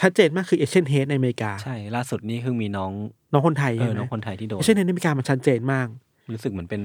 [0.00, 2.92] ชัดเจนมากคือเอเชียนเฮดในอเมริกา ใช่ ล่าสุดนี้คือมีน้อง
[3.32, 5.86] น้องคนไทยเอใช่อไหมน้องคนไทยที่โดนเอเชียนเฮดในอเมริกามันชัดเจนมาก
[6.34, 6.82] รู้สึกเหมือนเป็น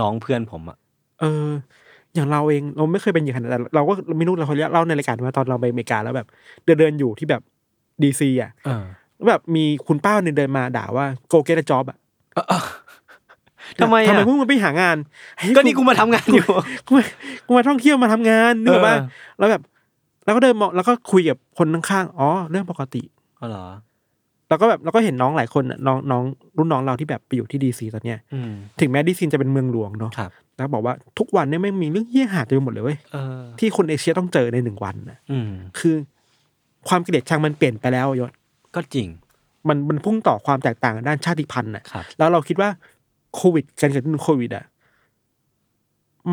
[0.00, 0.78] น้องเพื่อนผมอะ
[1.20, 1.48] เออ
[2.14, 6.28] อย่างเราเองเราไม่เคยเป็นอย่างนั้นแต่เราก็ไม่รู้เราเคยเล่าในรายการว่าตอนเราไปอเมริกาแล้วแบบ
[6.64, 7.42] เดินเดินๆอยู่ที่แบบ
[8.02, 8.84] DC อะเออ
[9.16, 11.98] แล้วแบบมีคุณป้าหนึ่งเดินมาด่าว่า go get a job อะ
[13.80, 14.96] ทำไมอะทำไมพวกมึงไปหางาน
[15.56, 16.46] ก็นี่กูมาทำงานอยู่
[16.86, 17.04] กูมา
[17.46, 18.96] กูมาท่องเที่ยวมาทำงานนึกออกปะ
[19.38, 19.62] แล้วแบบ
[20.24, 23.02] แล้วก็เดินมองแล้วก็คุยกับคนข้างๆอ๋อเรื่องปกติ
[23.40, 23.66] อ๋อเหรอ
[24.48, 26.22] แล้วก็แบบเราก็เห็นน้องหลายคนน้องน้อง
[26.56, 28.18] รุ่นน้องเราที่แบบไปอยู่ที่ DC ตอนเนี้ย
[28.80, 30.12] ถึงแม้ DC จะเป็นเมืองหลวงเนาะ
[30.56, 32.98] แล้วบอกว่าทุกวันเนี่ยไม่มีเรื่องเหี้ยห่าเต็มไปหมดเลยเว้ย
[33.58, 35.18] ที่คนเอเชียต้องเจอในหนึ่งวันนะ
[35.78, 35.94] คือ
[36.88, 38.30] ความเกลียดชังมันเปลี่ยนไปแล้วยศ
[38.74, 39.08] ก็จริง
[39.68, 41.84] มันมันพุ่งต่อความแตกต่างด้านชาติพันธุ์นะ
[42.18, 42.70] แล้วเราคิดว่า
[43.34, 44.64] โควิดการเกิดขึ้นของโควิดอะ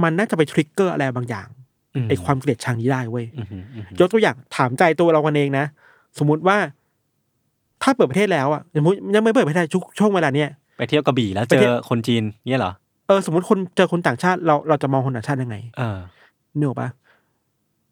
[0.03, 1.47] มันน่าจะไปทริกเกอร์อะไรบางอย่าง
[2.05, 5.65] มไอความเกลียดชังนี้ได้เว้ยอืมอืมอืมยกตัวอย่างถามใจตัวเรากันเองนะ
[6.19, 6.57] สมมุติว่า
[7.83, 12.71] ถ้าเปิดประเทศแล้วอะสมมติยังไม่เปิดประเทศชุกช่วงเวลาเนี้ยไปเที่ยวกระบี่แล้วไปเจเที่ยอวคนจีนเงี้ยเหรอ
[13.07, 15.99] เออสมมติคนเจอคนต่างชาติเราเราจะมองคนต่างชาติยังไง เออ
[16.57, 16.89] เนื้ออกปะ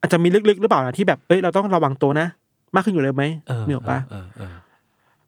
[0.01, 2.27] อาจจะมีลึกๆหรือเปล่านะที่แบบเอ้ยเราต้องระวังตัวนะ
[2.75, 4.55] มากขึ้นอยู่เลยไหมเออเนื้ออกปะเออเออ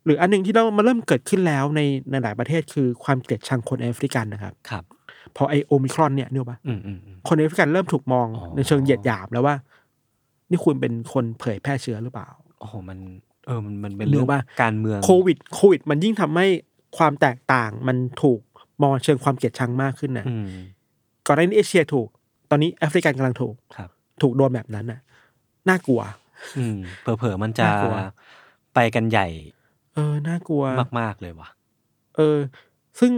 [0.05, 1.81] หรืออันหนึ่งที่เรามาเริ่มเกิดขึ้นแล้วใน
[2.11, 4.83] ในหลายประเทศคือความเกลียดชังคนแอฟริกันนะครับครับ
[5.35, 9.55] พอไอโอมิครอนเนี่ยเนื้ออกปะอืมอืมอืมคนแอฟริกันเริ่มถูกมองอ๋อในเชิงเหยียดหยามแล้วว่า
[10.49, 12.27] นี่คุณเป็นคนเผยแพร่เชื้อหรือเปล่า
[12.59, 12.97] โอ้โหมัน
[13.45, 16.47] เออมันมันเป็นนึเรื่กองว่าการเมืองโควิดโควิด มันยิ่งทำให้
[16.97, 18.39] ความแตกต่างมันถูก
[18.83, 20.47] มองเชิงความเกลียดชังมากขึ้นนะอืม
[21.27, 22.07] ก่อนหน้านี้เอเชียถูก
[22.49, 23.89] ตอนนี้แอฟริกันกำลังถูกครับ
[24.21, 24.99] ถูกโดนแบบนั้นน่ะ
[25.69, 26.01] น่ากลัว
[26.57, 27.95] อืมเผลอๆมันจะน่ากลัว
[28.73, 29.27] ไปกันใหญ่
[29.95, 30.63] เออ น่ากลัว
[30.99, 31.49] มากๆเลยว่ะ
[32.15, 32.37] เออ
[32.99, 33.11] ซึ่ง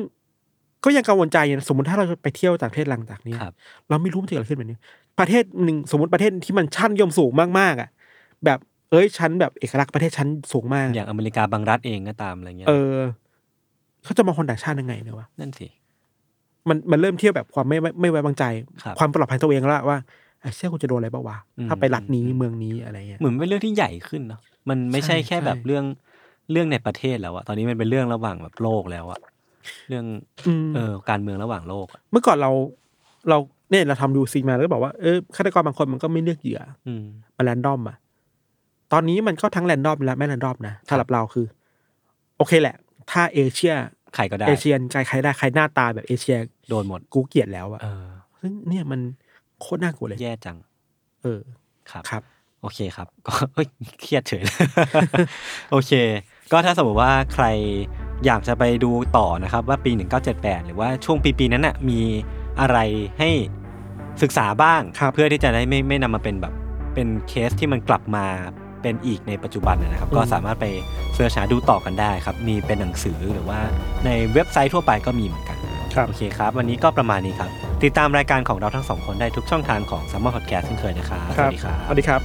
[0.83, 3.53] ก็ยังกังวลใจอยู่นะสมมติถ้าเราจะไปเที่ยวต่างประเทศหลังจากนี้ครับ
[3.89, 4.77] เราไม่รู้มันจะเกิดอะไรขึ้นแบบนี้
[5.19, 7.89] ประเทศหนึ่งสมมติประเทศที่มันชั้นนิยมสูงมากๆอะ
[8.45, 8.59] แบบ
[8.91, 12.97] เอ้ยชั้นแบบเอกลักษณ์ประเทศชั้นสูงมาก อย่างอเมริกาบางรัฐเองก็ตามอะไรเงี้ยเออ
[14.03, 15.67] เขาจะมองคนต่างชาติยังไงเนี่ยวะนั่นสิ
[16.69, 18.45] มันมันเริ่มเที่ยวแบบความไม่ไม่ไม่ไว้วางใจ
[18.83, 19.97] ครับความปลอดภัยตัวเองแล้วว่า
[20.41, 25.85] ไอ้เชี่ยกูจะโดนอะไรบ้างวะอืม ถ้าไปรัฐนี้เมืองนี้อะไรเงี้ย เหมือนเป็นเรื่องที่ใหญ่ขึ้นเนาะมันไม่ใช่ใช่แค่ใช่แบบเรื่อง
[26.51, 29.19] เรื่องในประเทศแล้วอะตอนนี้มันเป็นเรื่องระหว่างแบบโลกแล้วอะ
[29.89, 30.05] เรื่อง
[30.47, 32.51] อืมเออการเมืองระหว่างโลกอะเมื่อก่อนเรา
[33.29, 33.37] เรา
[33.69, 37.03] เนี่ยเราทำดูซีมาแล้วก็บอกว่าเออฆาตกรบางคนมันก็ไม่เลือกเหยื่ออืม
[37.37, 37.97] มันแรนดอมอะ
[38.93, 41.45] ตอนนี้มันก็ทั้งแรนดอมและไม่แรนดอมนะสำหรับเราคือ
[42.37, 42.75] โอเคแหละ
[43.11, 43.73] ถ้าเอเชีย
[44.15, 46.37] ใครก็ได้เอเชียนใครใครได้ใครหน้าตาแบบเอเชีย
[46.69, 48.05] โดนหมดกูเกลียดแล้วอะเออ
[48.41, 48.99] ซึ่งเนี่ยมัน
[49.61, 50.57] โคตรน่ากลัวเลยแย่จัง
[51.23, 51.41] เออ
[51.91, 52.23] ครับ ครับ
[52.61, 53.67] โอเคครับ ก็เฮ้ย
[54.01, 54.57] เครียดเฉยเลย
[55.71, 55.91] โอเค
[56.53, 57.45] ก็ถ้าสมมติว่าใคร
[58.25, 59.91] อยากจะไปดูต่อนะครับว่าปี
[60.29, 61.99] 1978 หรือว่าช่วงปีปีๆนั้นน่ะมี
[62.61, 62.77] อะไร
[63.19, 63.29] ให้
[64.21, 66.53] ศึกษาบ้างครับเพื่อที่จะได้ไม่ไม่นำมาเป็นแบบ
[66.93, 68.25] เป็นเคสที่มันกลับมา
[68.81, 70.65] เป็นอีกในปัจจุบันนะครับ ก็สามารถไป
[71.13, 73.59] เสิร์ชหาดูต่อกันได้ครับ มีเป็นหนังสือหรือว่า
[74.05, 75.57] ในเว็บไซต์ทั่วไปก็มีเหมือนกัน
[75.95, 77.49] ครับโอเคครับ วันนี้ก็ประมาณนี้ครับ
[77.83, 82.21] ติดตามรายการของเราทั้งสองคนได้ทุกช่องทางของ s ัมมอร์พอดแคสต์เช่นเคยนะครับสวัสดีครับสวัสดีครับ